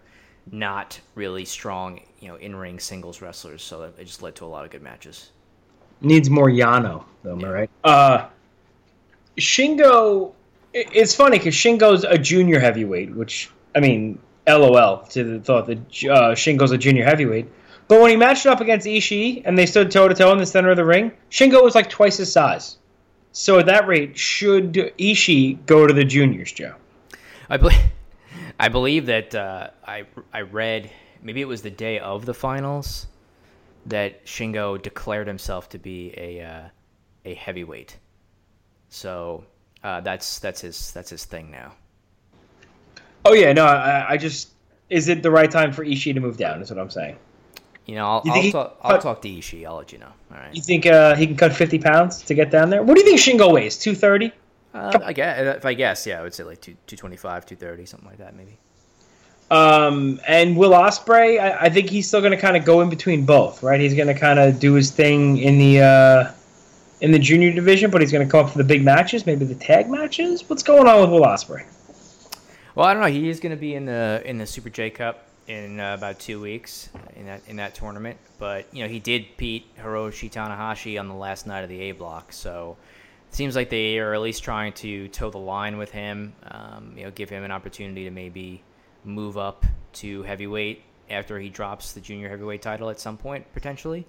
not 0.50 1.00
really 1.14 1.44
strong, 1.44 2.00
you 2.20 2.28
know, 2.28 2.36
in 2.36 2.54
ring 2.54 2.78
singles 2.78 3.22
wrestlers. 3.22 3.62
So 3.62 3.82
it 3.82 4.04
just 4.04 4.22
led 4.22 4.34
to 4.36 4.44
a 4.44 4.46
lot 4.46 4.64
of 4.64 4.70
good 4.70 4.82
matches. 4.82 5.30
Needs 6.00 6.28
more 6.28 6.48
Yano, 6.48 7.04
though, 7.22 7.38
yeah. 7.38 7.46
right? 7.46 7.70
Uh, 7.82 8.26
Shingo. 9.38 10.32
It's 10.72 11.14
funny 11.14 11.38
because 11.38 11.54
Shingo's 11.54 12.02
a 12.02 12.18
junior 12.18 12.58
heavyweight, 12.58 13.14
which 13.14 13.48
I 13.76 13.80
mean, 13.80 14.18
LOL 14.46 15.04
to 15.10 15.24
the 15.24 15.40
thought 15.40 15.66
that 15.66 15.78
uh, 15.78 16.34
Shingo's 16.34 16.72
a 16.72 16.78
junior 16.78 17.04
heavyweight. 17.04 17.46
But 17.88 18.00
when 18.00 18.10
he 18.10 18.16
matched 18.16 18.46
up 18.46 18.60
against 18.60 18.86
Ishii 18.86 19.42
and 19.44 19.58
they 19.58 19.66
stood 19.66 19.90
toe 19.90 20.08
to 20.08 20.14
toe 20.14 20.32
in 20.32 20.38
the 20.38 20.46
center 20.46 20.70
of 20.70 20.76
the 20.76 20.84
ring, 20.84 21.12
Shingo 21.30 21.62
was 21.62 21.74
like 21.74 21.90
twice 21.90 22.16
his 22.16 22.32
size. 22.32 22.78
So 23.32 23.58
at 23.58 23.66
that 23.66 23.86
rate, 23.86 24.16
should 24.16 24.72
Ishii 24.72 25.66
go 25.66 25.86
to 25.86 25.92
the 25.92 26.04
juniors, 26.04 26.52
Joe? 26.52 26.74
I 27.50 27.56
believe, 27.56 27.80
I 28.58 28.68
believe 28.68 29.06
that 29.06 29.34
uh, 29.34 29.70
I 29.86 30.04
I 30.32 30.42
read 30.42 30.90
maybe 31.22 31.40
it 31.40 31.48
was 31.48 31.62
the 31.62 31.70
day 31.70 31.98
of 31.98 32.24
the 32.26 32.34
finals 32.34 33.06
that 33.86 34.24
Shingo 34.24 34.80
declared 34.80 35.26
himself 35.26 35.68
to 35.70 35.78
be 35.78 36.14
a 36.16 36.42
uh, 36.42 36.68
a 37.24 37.34
heavyweight. 37.34 37.98
So 38.88 39.44
uh, 39.82 40.00
that's 40.00 40.38
that's 40.38 40.60
his 40.60 40.92
that's 40.92 41.10
his 41.10 41.24
thing 41.24 41.50
now. 41.50 41.74
Oh 43.24 43.32
yeah, 43.32 43.52
no, 43.52 43.64
I, 43.64 44.10
I 44.10 44.16
just 44.16 44.50
is 44.90 45.08
it 45.08 45.22
the 45.22 45.30
right 45.30 45.50
time 45.50 45.72
for 45.72 45.84
Ishii 45.84 46.14
to 46.14 46.20
move 46.20 46.36
down? 46.36 46.62
Is 46.62 46.70
what 46.70 46.78
I'm 46.78 46.90
saying. 46.90 47.16
You 47.86 47.96
know, 47.96 48.06
I'll, 48.06 48.22
you 48.24 48.32
I'll, 48.32 48.50
talk, 48.50 48.78
I'll 48.82 49.00
talk 49.00 49.22
to 49.22 49.28
Ishii. 49.28 49.66
I'll 49.66 49.76
let 49.76 49.92
you 49.92 49.98
know. 49.98 50.12
All 50.30 50.38
right. 50.38 50.54
You 50.54 50.62
think 50.62 50.86
uh, 50.86 51.14
he 51.16 51.26
can 51.26 51.36
cut 51.36 51.54
50 51.54 51.78
pounds 51.80 52.22
to 52.22 52.34
get 52.34 52.50
down 52.50 52.70
there? 52.70 52.82
What 52.82 52.94
do 52.94 53.00
you 53.00 53.06
think 53.06 53.20
Shingo 53.20 53.52
weighs? 53.52 53.76
230? 53.76 54.32
Uh, 54.72 54.98
I 55.04 55.12
guess, 55.12 55.56
if 55.58 55.64
I 55.64 55.74
guess, 55.74 56.06
yeah, 56.06 56.18
I 56.18 56.22
would 56.22 56.34
say 56.34 56.42
like 56.42 56.60
two, 56.60 56.72
225, 56.86 57.46
230, 57.46 57.86
something 57.86 58.08
like 58.08 58.18
that, 58.18 58.34
maybe. 58.34 58.58
Um, 59.50 60.20
and 60.26 60.56
Will 60.56 60.70
Ospreay, 60.70 61.38
I, 61.38 61.66
I 61.66 61.68
think 61.68 61.90
he's 61.90 62.08
still 62.08 62.20
going 62.20 62.32
to 62.32 62.38
kind 62.38 62.56
of 62.56 62.64
go 62.64 62.80
in 62.80 62.88
between 62.88 63.24
both, 63.26 63.62
right? 63.62 63.80
He's 63.80 63.94
going 63.94 64.08
to 64.08 64.18
kind 64.18 64.38
of 64.38 64.58
do 64.58 64.72
his 64.72 64.90
thing 64.90 65.36
in 65.38 65.58
the 65.58 65.80
uh, 65.80 66.32
in 67.00 67.12
the 67.12 67.18
junior 67.18 67.52
division, 67.52 67.90
but 67.90 68.00
he's 68.00 68.10
going 68.10 68.26
to 68.26 68.30
come 68.30 68.46
up 68.46 68.50
for 68.50 68.58
the 68.58 68.64
big 68.64 68.82
matches, 68.82 69.26
maybe 69.26 69.44
the 69.44 69.54
tag 69.54 69.90
matches. 69.90 70.48
What's 70.48 70.62
going 70.62 70.88
on 70.88 71.02
with 71.02 71.10
Will 71.10 71.26
Ospreay? 71.26 71.66
Well, 72.74 72.86
I 72.86 72.94
don't 72.94 73.02
know. 73.02 73.08
He 73.08 73.28
is 73.28 73.38
going 73.38 73.54
to 73.54 73.60
be 73.60 73.74
in 73.74 73.84
the 73.84 74.22
in 74.24 74.38
the 74.38 74.46
Super 74.46 74.70
J 74.70 74.90
Cup 74.90 75.28
in 75.46 75.78
uh, 75.80 75.94
about 75.94 76.18
two 76.18 76.40
weeks 76.40 76.88
in 77.16 77.26
that 77.26 77.42
in 77.46 77.56
that 77.56 77.74
tournament. 77.74 78.18
But 78.38 78.66
you 78.72 78.82
know, 78.82 78.88
he 78.88 78.98
did 78.98 79.26
beat 79.36 79.74
Hiroshi 79.76 80.30
Tanahashi 80.30 80.98
on 80.98 81.08
the 81.08 81.14
last 81.14 81.46
night 81.46 81.62
of 81.62 81.68
the 81.68 81.80
A 81.82 81.92
block, 81.92 82.32
so 82.32 82.76
it 83.28 83.34
seems 83.34 83.56
like 83.56 83.70
they 83.70 83.98
are 83.98 84.14
at 84.14 84.20
least 84.20 84.42
trying 84.42 84.72
to 84.74 85.08
toe 85.08 85.30
the 85.30 85.38
line 85.38 85.76
with 85.76 85.90
him. 85.90 86.34
Um, 86.50 86.94
you 86.96 87.04
know, 87.04 87.10
give 87.10 87.28
him 87.28 87.44
an 87.44 87.50
opportunity 87.50 88.04
to 88.04 88.10
maybe 88.10 88.62
move 89.04 89.36
up 89.36 89.64
to 89.94 90.22
heavyweight 90.22 90.82
after 91.10 91.38
he 91.38 91.48
drops 91.50 91.92
the 91.92 92.00
junior 92.00 92.28
heavyweight 92.28 92.62
title 92.62 92.88
at 92.88 92.98
some 92.98 93.16
point 93.16 93.52
potentially. 93.52 94.06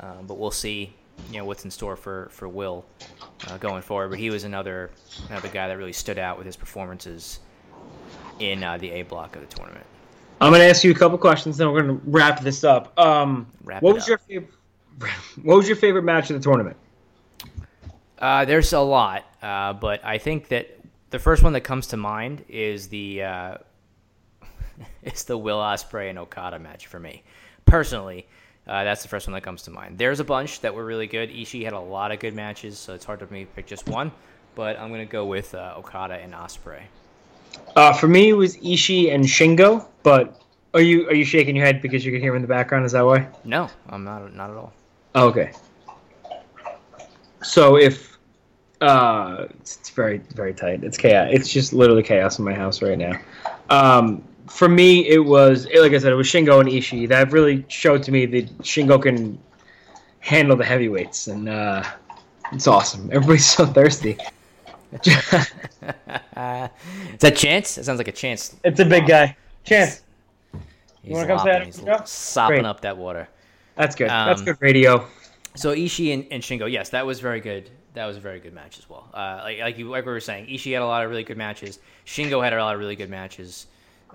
Um, 0.00 0.26
but 0.26 0.38
we'll 0.38 0.50
see. 0.50 0.94
You 1.32 1.38
know 1.38 1.44
what's 1.44 1.64
in 1.64 1.70
store 1.72 1.96
for 1.96 2.28
for 2.30 2.48
Will 2.48 2.84
uh, 3.48 3.58
going 3.58 3.82
forward. 3.82 4.10
But 4.10 4.20
he 4.20 4.30
was 4.30 4.44
another 4.44 4.90
another 5.28 5.48
guy 5.48 5.66
that 5.66 5.76
really 5.76 5.92
stood 5.92 6.18
out 6.18 6.38
with 6.38 6.46
his 6.46 6.56
performances 6.56 7.40
in 8.38 8.62
uh, 8.62 8.78
the 8.78 8.90
A 8.92 9.02
block 9.02 9.34
of 9.34 9.42
the 9.42 9.54
tournament. 9.54 9.84
I'm 10.40 10.50
going 10.52 10.60
to 10.60 10.68
ask 10.68 10.84
you 10.84 10.92
a 10.92 10.94
couple 10.94 11.18
questions, 11.18 11.56
then 11.56 11.70
we're 11.72 11.82
going 11.82 11.98
to 11.98 12.04
wrap 12.06 12.40
this 12.40 12.62
up. 12.62 12.96
Um, 12.98 13.46
wrap 13.64 13.82
what 13.82 13.94
was 13.94 14.04
up. 14.04 14.08
your 14.08 14.18
favorite? 14.18 14.54
What 15.42 15.56
was 15.56 15.68
your 15.68 15.76
favorite 15.76 16.02
match 16.02 16.30
of 16.30 16.36
the 16.36 16.42
tournament? 16.42 16.76
Uh, 18.18 18.44
there's 18.44 18.72
a 18.72 18.80
lot, 18.80 19.24
uh, 19.42 19.72
but 19.72 20.04
I 20.04 20.18
think 20.18 20.48
that 20.48 20.76
the 21.10 21.20
first 21.20 21.44
one 21.44 21.52
that 21.52 21.60
comes 21.60 21.86
to 21.88 21.96
mind 21.96 22.44
is 22.48 22.88
the 22.88 23.22
uh, 23.22 23.56
is 25.02 25.24
the 25.24 25.38
Will 25.38 25.58
Ospreay 25.58 26.10
and 26.10 26.18
Okada 26.18 26.58
match 26.58 26.88
for 26.88 26.98
me. 26.98 27.22
Personally, 27.64 28.26
uh, 28.66 28.82
that's 28.82 29.02
the 29.02 29.08
first 29.08 29.28
one 29.28 29.34
that 29.34 29.42
comes 29.42 29.62
to 29.62 29.70
mind. 29.70 29.98
There's 29.98 30.18
a 30.18 30.24
bunch 30.24 30.60
that 30.60 30.74
were 30.74 30.84
really 30.84 31.06
good. 31.06 31.30
Ishii 31.30 31.62
had 31.62 31.74
a 31.74 31.80
lot 31.80 32.10
of 32.10 32.18
good 32.18 32.34
matches, 32.34 32.76
so 32.78 32.92
it's 32.94 33.04
hard 33.04 33.20
for 33.20 33.32
me 33.32 33.44
to 33.44 33.50
pick 33.52 33.66
just 33.66 33.88
one. 33.88 34.10
But 34.54 34.78
I'm 34.80 34.88
going 34.88 35.06
to 35.06 35.10
go 35.10 35.24
with 35.24 35.54
uh, 35.54 35.74
Okada 35.76 36.14
and 36.14 36.34
Ospreay. 36.34 36.82
Uh, 37.76 37.92
for 37.92 38.08
me, 38.08 38.30
it 38.30 38.34
was 38.34 38.56
Ishii 38.58 39.14
and 39.14 39.24
Shingo. 39.24 39.86
But 40.02 40.40
are 40.74 40.80
you 40.80 41.08
are 41.08 41.14
you 41.14 41.24
shaking 41.24 41.56
your 41.56 41.64
head 41.64 41.82
because 41.82 42.04
you 42.04 42.12
can 42.12 42.20
hear 42.20 42.30
him 42.30 42.36
in 42.36 42.42
the 42.42 42.48
background? 42.48 42.86
Is 42.86 42.92
that 42.92 43.04
why? 43.04 43.28
No, 43.44 43.68
I'm 43.88 44.04
not. 44.04 44.34
Not 44.34 44.50
at 44.50 44.56
all. 44.56 44.72
Oh, 45.14 45.28
okay. 45.28 45.52
So 47.42 47.76
if 47.76 48.18
uh, 48.80 49.46
it's, 49.60 49.76
it's, 49.76 49.90
very 49.90 50.18
very 50.34 50.54
tight. 50.54 50.84
It's 50.84 50.96
chaos. 50.96 51.28
It's 51.32 51.52
just 51.52 51.72
literally 51.72 52.02
chaos 52.02 52.38
in 52.38 52.44
my 52.44 52.54
house 52.54 52.82
right 52.82 52.98
now. 52.98 53.18
Um, 53.70 54.22
for 54.46 54.68
me, 54.68 55.08
it 55.08 55.18
was 55.18 55.66
like 55.66 55.92
I 55.92 55.98
said, 55.98 56.12
it 56.12 56.16
was 56.16 56.26
Shingo 56.26 56.60
and 56.60 56.68
Ishii 56.68 57.08
that 57.08 57.32
really 57.32 57.64
showed 57.68 58.02
to 58.04 58.12
me 58.12 58.26
that 58.26 58.58
Shingo 58.58 59.02
can 59.02 59.38
handle 60.20 60.56
the 60.56 60.64
heavyweights, 60.64 61.28
and 61.28 61.48
uh, 61.48 61.82
it's 62.52 62.66
awesome. 62.66 63.10
Everybody's 63.12 63.46
so 63.46 63.66
thirsty. 63.78 64.18
Is 64.92 65.02
that 66.32 67.36
chance? 67.36 67.78
It 67.78 67.84
sounds 67.84 67.98
like 67.98 68.08
a 68.08 68.12
chance. 68.12 68.56
It's 68.64 68.80
a 68.80 68.84
big 68.84 69.06
guy. 69.06 69.36
Chance. 69.64 70.02
He's, 71.02 71.10
you 71.10 71.14
want 71.14 71.28
to 71.28 71.36
come 71.36 71.46
say 71.46 71.64
He's 71.64 72.10
sopping 72.10 72.56
Great. 72.58 72.66
up 72.66 72.80
that 72.82 72.96
water. 72.96 73.28
That's 73.76 73.94
good. 73.94 74.08
Um, 74.08 74.28
That's 74.28 74.42
good 74.42 74.56
radio. 74.60 75.06
So 75.54 75.74
Ishii 75.74 76.12
and, 76.14 76.26
and 76.30 76.42
Shingo, 76.42 76.70
yes, 76.70 76.90
that 76.90 77.06
was 77.06 77.20
very 77.20 77.40
good. 77.40 77.70
That 77.94 78.06
was 78.06 78.16
a 78.16 78.20
very 78.20 78.40
good 78.40 78.52
match 78.52 78.78
as 78.78 78.88
well. 78.88 79.08
Uh, 79.12 79.40
like 79.42 79.58
like 79.60 79.78
you 79.78 79.88
like 79.88 80.04
we 80.04 80.12
were 80.12 80.20
saying, 80.20 80.46
Ishii 80.46 80.72
had 80.72 80.82
a 80.82 80.86
lot 80.86 81.04
of 81.04 81.10
really 81.10 81.24
good 81.24 81.36
matches. 81.36 81.78
Shingo 82.06 82.42
had 82.42 82.52
a 82.52 82.62
lot 82.62 82.74
of 82.74 82.80
really 82.80 82.96
good 82.96 83.10
matches. 83.10 83.66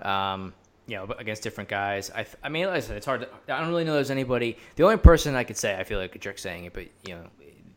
Um, 0.02 0.52
you 0.86 0.96
know, 0.96 1.04
against 1.18 1.42
different 1.42 1.70
guys. 1.70 2.10
I, 2.14 2.26
I 2.42 2.50
mean, 2.50 2.66
like 2.66 2.76
I 2.76 2.80
said, 2.80 2.96
it's 2.96 3.06
hard. 3.06 3.22
To, 3.22 3.28
I 3.52 3.60
don't 3.60 3.68
really 3.68 3.84
know 3.84 3.94
there's 3.94 4.10
anybody. 4.10 4.58
The 4.76 4.84
only 4.84 4.98
person 4.98 5.34
I 5.34 5.44
could 5.44 5.56
say, 5.56 5.78
I 5.78 5.84
feel 5.84 5.98
like 5.98 6.14
a 6.14 6.18
jerk 6.18 6.38
saying 6.38 6.64
it, 6.66 6.74
but 6.74 6.84
you 7.06 7.14
know, 7.14 7.24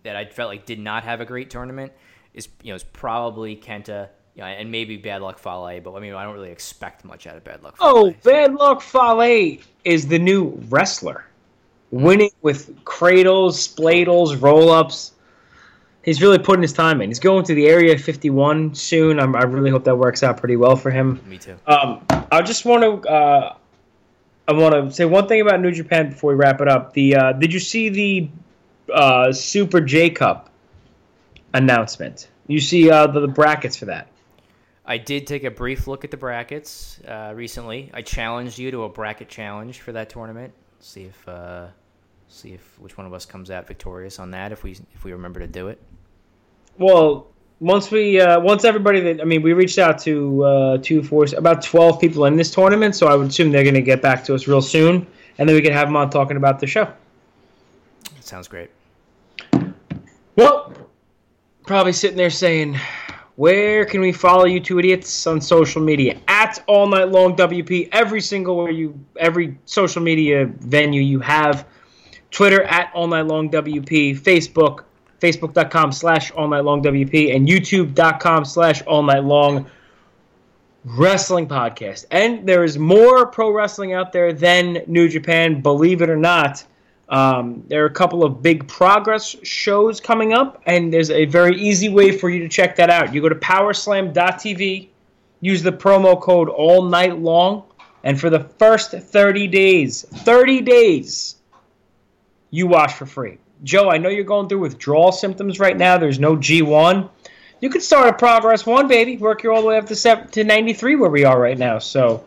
that 0.03 0.15
I 0.15 0.25
felt 0.25 0.49
like 0.49 0.65
did 0.65 0.79
not 0.79 1.03
have 1.03 1.21
a 1.21 1.25
great 1.25 1.49
tournament 1.49 1.93
is 2.37 2.47
you 2.63 2.71
know 2.71 2.75
is 2.75 2.83
probably 2.83 3.55
Kenta. 3.55 4.09
You 4.35 4.43
know, 4.43 4.49
and 4.49 4.71
maybe 4.71 4.97
Bad 4.97 5.23
Luck 5.23 5.39
Fale, 5.39 5.81
but 5.83 5.95
I 5.95 5.99
mean, 5.99 6.13
I 6.13 6.23
don't 6.23 6.35
really 6.35 6.51
expect 6.51 7.03
much 7.03 7.25
out 7.25 7.37
of 7.37 7.43
Bad 7.43 7.63
Luck. 7.63 7.75
Fale. 7.75 7.87
Oh, 7.87 8.13
Bad 8.23 8.53
Luck 8.53 8.81
Fale 8.81 9.57
is 9.83 10.07
the 10.07 10.19
new 10.19 10.61
wrestler, 10.69 11.25
winning 11.89 12.29
with 12.43 12.85
cradles, 12.85 13.67
spladles, 13.67 14.39
roll 14.39 14.69
ups. 14.69 15.13
He's 16.03 16.21
really 16.21 16.37
putting 16.37 16.61
his 16.61 16.71
time 16.71 17.01
in. 17.01 17.09
He's 17.09 17.19
going 17.19 17.45
to 17.45 17.55
the 17.55 17.67
Area 17.67 17.97
51 17.97 18.75
soon. 18.75 19.19
I'm, 19.19 19.35
I 19.35 19.41
really 19.41 19.71
hope 19.71 19.83
that 19.85 19.97
works 19.97 20.21
out 20.21 20.37
pretty 20.37 20.55
well 20.55 20.75
for 20.75 20.91
him. 20.91 21.19
Me 21.25 21.39
too. 21.39 21.57
Um, 21.65 22.05
I 22.31 22.43
just 22.43 22.63
want 22.63 22.83
to. 23.03 23.09
Uh, 23.09 23.55
I 24.47 24.53
want 24.53 24.75
to 24.75 24.91
say 24.95 25.03
one 25.05 25.27
thing 25.27 25.41
about 25.41 25.59
New 25.61 25.71
Japan 25.71 26.09
before 26.09 26.31
we 26.31 26.37
wrap 26.37 26.61
it 26.61 26.67
up. 26.67 26.93
The 26.93 27.15
uh, 27.15 27.33
did 27.33 27.51
you 27.51 27.59
see 27.59 27.89
the 27.89 28.29
uh, 28.93 29.33
Super 29.33 29.81
J 29.81 30.11
Cup 30.11 30.51
announcement? 31.57 32.29
You 32.47 32.59
see 32.59 32.89
uh, 32.89 33.07
the, 33.07 33.19
the 33.19 33.27
brackets 33.27 33.75
for 33.75 33.85
that. 33.85 34.07
I 34.85 34.97
did 34.97 35.27
take 35.27 35.43
a 35.43 35.51
brief 35.51 35.85
look 35.85 36.05
at 36.05 36.11
the 36.11 36.17
brackets 36.17 37.01
uh, 37.05 37.33
recently. 37.35 37.91
I 37.93 38.01
challenged 38.01 38.57
you 38.57 38.71
to 38.71 38.83
a 38.83 38.89
bracket 38.89 39.27
challenge 39.27 39.81
for 39.81 39.91
that 39.91 40.09
tournament. 40.09 40.53
See 40.79 41.03
if 41.03 41.27
uh, 41.27 41.67
see 42.29 42.53
if 42.53 42.79
which 42.79 42.97
one 42.97 43.05
of 43.05 43.13
us 43.13 43.25
comes 43.25 43.51
out 43.51 43.67
victorious 43.67 44.17
on 44.19 44.31
that 44.31 44.51
if 44.53 44.63
we 44.63 44.77
if 44.93 45.03
we 45.03 45.11
remember 45.11 45.41
to 45.41 45.47
do 45.47 45.67
it. 45.67 45.81
Well, 46.77 47.27
once 47.59 47.91
we 47.91 48.21
uh, 48.21 48.39
once 48.39 48.63
everybody 48.63 49.01
that 49.01 49.19
I 49.19 49.25
mean, 49.25 49.41
we 49.41 49.51
reached 49.51 49.77
out 49.77 49.99
to 49.99 50.43
uh, 50.43 50.77
two 50.77 51.03
four 51.03 51.25
about 51.35 51.63
twelve 51.63 51.99
people 51.99 52.23
in 52.25 52.37
this 52.37 52.51
tournament, 52.51 52.95
so 52.95 53.07
I 53.07 53.15
would 53.15 53.27
assume 53.27 53.51
they're 53.51 53.63
going 53.63 53.73
to 53.73 53.81
get 53.81 54.01
back 54.01 54.23
to 54.25 54.35
us 54.35 54.47
real 54.47 54.61
soon, 54.61 55.05
and 55.37 55.49
then 55.49 55.55
we 55.55 55.61
can 55.61 55.73
have 55.73 55.89
them 55.89 55.97
on 55.97 56.09
talking 56.09 56.37
about 56.37 56.59
the 56.59 56.67
show. 56.67 56.85
That 58.15 58.23
sounds 58.23 58.47
great. 58.47 58.69
Well, 60.37 60.71
probably 61.67 61.93
sitting 61.93 62.17
there 62.17 62.31
saying, 62.31 62.79
"Where 63.35 63.85
can 63.85 64.01
we 64.01 64.11
follow 64.11 64.45
you 64.45 64.59
two 64.59 64.79
idiots 64.79 65.27
on 65.27 65.41
social 65.41 65.81
media?" 65.81 66.17
At 66.27 66.63
All 66.65 66.87
Night 66.87 67.09
Long 67.09 67.35
WP, 67.35 67.89
every 67.91 68.21
single 68.21 68.57
where 68.57 68.71
you 68.71 68.99
every 69.17 69.57
social 69.65 70.01
media 70.01 70.49
venue 70.61 71.01
you 71.01 71.19
have. 71.19 71.67
Twitter 72.31 72.63
at 72.63 72.89
All 72.95 73.07
Night 73.07 73.27
Long 73.27 73.49
WP, 73.49 74.19
Facebook 74.19 74.85
facebook.com 75.19 75.91
slash 75.91 76.31
all 76.31 76.47
night 76.47 76.63
long 76.63 76.81
WP, 76.81 77.35
and 77.35 77.47
youtube.com 77.47 78.45
slash 78.45 78.81
all 78.83 79.03
night 79.03 79.23
long 79.23 79.69
wrestling 80.85 81.47
podcast. 81.47 82.05
And 82.11 82.47
there 82.47 82.63
is 82.63 82.77
more 82.77 83.25
pro 83.27 83.51
wrestling 83.51 83.93
out 83.93 84.11
there 84.11 84.31
than 84.31 84.83
New 84.87 85.09
Japan, 85.09 85.61
believe 85.61 86.01
it 86.01 86.09
or 86.09 86.15
not. 86.17 86.63
Um, 87.09 87.63
there 87.67 87.83
are 87.83 87.87
a 87.87 87.93
couple 87.93 88.23
of 88.23 88.41
big 88.41 88.67
progress 88.67 89.35
shows 89.43 90.01
coming 90.01 90.33
up, 90.33 90.61
and 90.65 90.93
there's 90.93 91.09
a 91.09 91.25
very 91.25 91.57
easy 91.57 91.89
way 91.89 92.11
for 92.11 92.29
you 92.29 92.39
to 92.39 92.49
check 92.49 92.75
that 92.75 92.89
out. 92.89 93.13
You 93.13 93.21
go 93.21 93.29
to 93.29 93.35
powerslam.tv, 93.35 94.89
use 95.39 95.63
the 95.63 95.71
promo 95.71 96.19
code 96.19 96.49
all 96.49 96.83
night 96.83 97.17
long, 97.17 97.63
and 98.03 98.19
for 98.19 98.29
the 98.29 98.41
first 98.59 98.91
30 98.91 99.47
days, 99.47 100.03
30 100.03 100.61
days, 100.61 101.35
you 102.51 102.67
watch 102.67 102.93
for 102.93 103.05
free. 103.05 103.37
Joe, 103.63 103.89
I 103.89 103.97
know 103.97 104.09
you're 104.09 104.23
going 104.23 104.49
through 104.49 104.59
withdrawal 104.59 105.11
symptoms 105.11 105.59
right 105.59 105.75
now. 105.75 105.97
There's 105.97 106.19
no 106.19 106.35
G1. 106.35 107.09
You 107.59 107.69
could 107.69 107.81
start 107.81 108.07
at 108.07 108.19
Progress 108.19 108.65
1, 108.65 108.87
baby. 108.87 109.17
Work 109.17 109.43
your 109.43 109.53
all 109.53 109.61
the 109.61 109.67
way 109.67 109.77
up 109.77 109.87
to 109.87 110.43
93 110.43 110.95
where 110.95 111.09
we 111.09 111.23
are 111.23 111.39
right 111.39 111.57
now. 111.57 111.79
So 111.79 112.23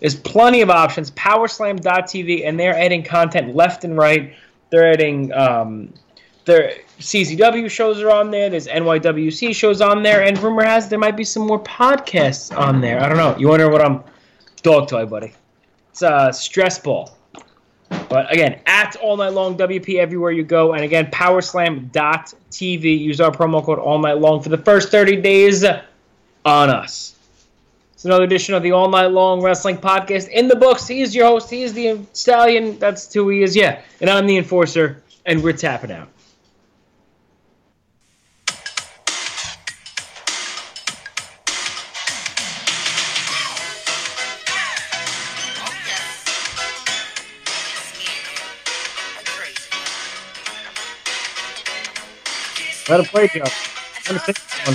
there's 0.00 0.14
plenty 0.14 0.60
of 0.60 0.70
options. 0.70 1.10
Powerslam.tv, 1.12 2.46
and 2.46 2.58
they're 2.58 2.76
adding 2.76 3.02
content 3.02 3.54
left 3.54 3.84
and 3.84 3.96
right. 3.96 4.34
They're 4.70 4.92
adding 4.92 5.32
um, 5.32 5.92
their 6.44 6.74
CZW 6.98 7.70
shows 7.70 8.00
are 8.00 8.10
on 8.10 8.30
there. 8.30 8.50
There's 8.50 8.66
NYWC 8.66 9.54
shows 9.54 9.80
on 9.80 10.02
there, 10.02 10.22
and 10.22 10.38
rumor 10.38 10.64
has 10.64 10.88
there 10.88 10.98
might 10.98 11.16
be 11.16 11.24
some 11.24 11.46
more 11.46 11.62
podcasts 11.62 12.56
on 12.56 12.80
there. 12.80 13.00
I 13.02 13.08
don't 13.08 13.18
know. 13.18 13.36
You 13.36 13.48
wonder 13.48 13.68
what 13.70 13.82
I'm 13.82 14.02
dog 14.62 14.88
toy, 14.88 15.06
buddy? 15.06 15.32
It's 15.90 16.02
a 16.02 16.32
stress 16.32 16.78
ball. 16.78 17.16
But 18.08 18.32
again, 18.32 18.60
at 18.66 18.96
All 18.96 19.16
Night 19.16 19.32
Long 19.32 19.56
WP 19.56 19.96
everywhere 19.98 20.30
you 20.30 20.42
go. 20.42 20.72
And 20.74 20.84
again, 20.84 21.06
powerslam.tv. 21.10 22.98
Use 22.98 23.20
our 23.20 23.30
promo 23.30 23.64
code 23.64 23.78
All 23.78 23.98
Night 23.98 24.18
Long 24.18 24.42
for 24.42 24.48
the 24.48 24.58
first 24.58 24.90
30 24.90 25.20
days 25.20 25.64
on 25.64 26.70
us. 26.70 27.14
It's 27.98 28.04
another 28.04 28.22
edition 28.22 28.54
of 28.54 28.62
the 28.62 28.70
All 28.70 28.88
Night 28.88 29.08
Long 29.08 29.42
Wrestling 29.42 29.76
Podcast 29.76 30.28
in 30.28 30.46
the 30.46 30.54
books. 30.54 30.86
He 30.86 31.00
is 31.00 31.16
your 31.16 31.26
host. 31.26 31.50
He 31.50 31.64
is 31.64 31.72
the 31.72 31.98
stallion. 32.12 32.78
That's 32.78 33.12
who 33.12 33.28
he 33.28 33.42
is. 33.42 33.56
Yeah. 33.56 33.82
And 34.00 34.08
I'm 34.08 34.28
the 34.28 34.36
enforcer. 34.36 35.02
And 35.26 35.42
we're 35.42 35.52
tapping 35.52 35.90
out. 35.90 36.08
Let 52.88 53.00
him 53.00 53.06
play, 53.06 53.28
Joe. 53.34 54.74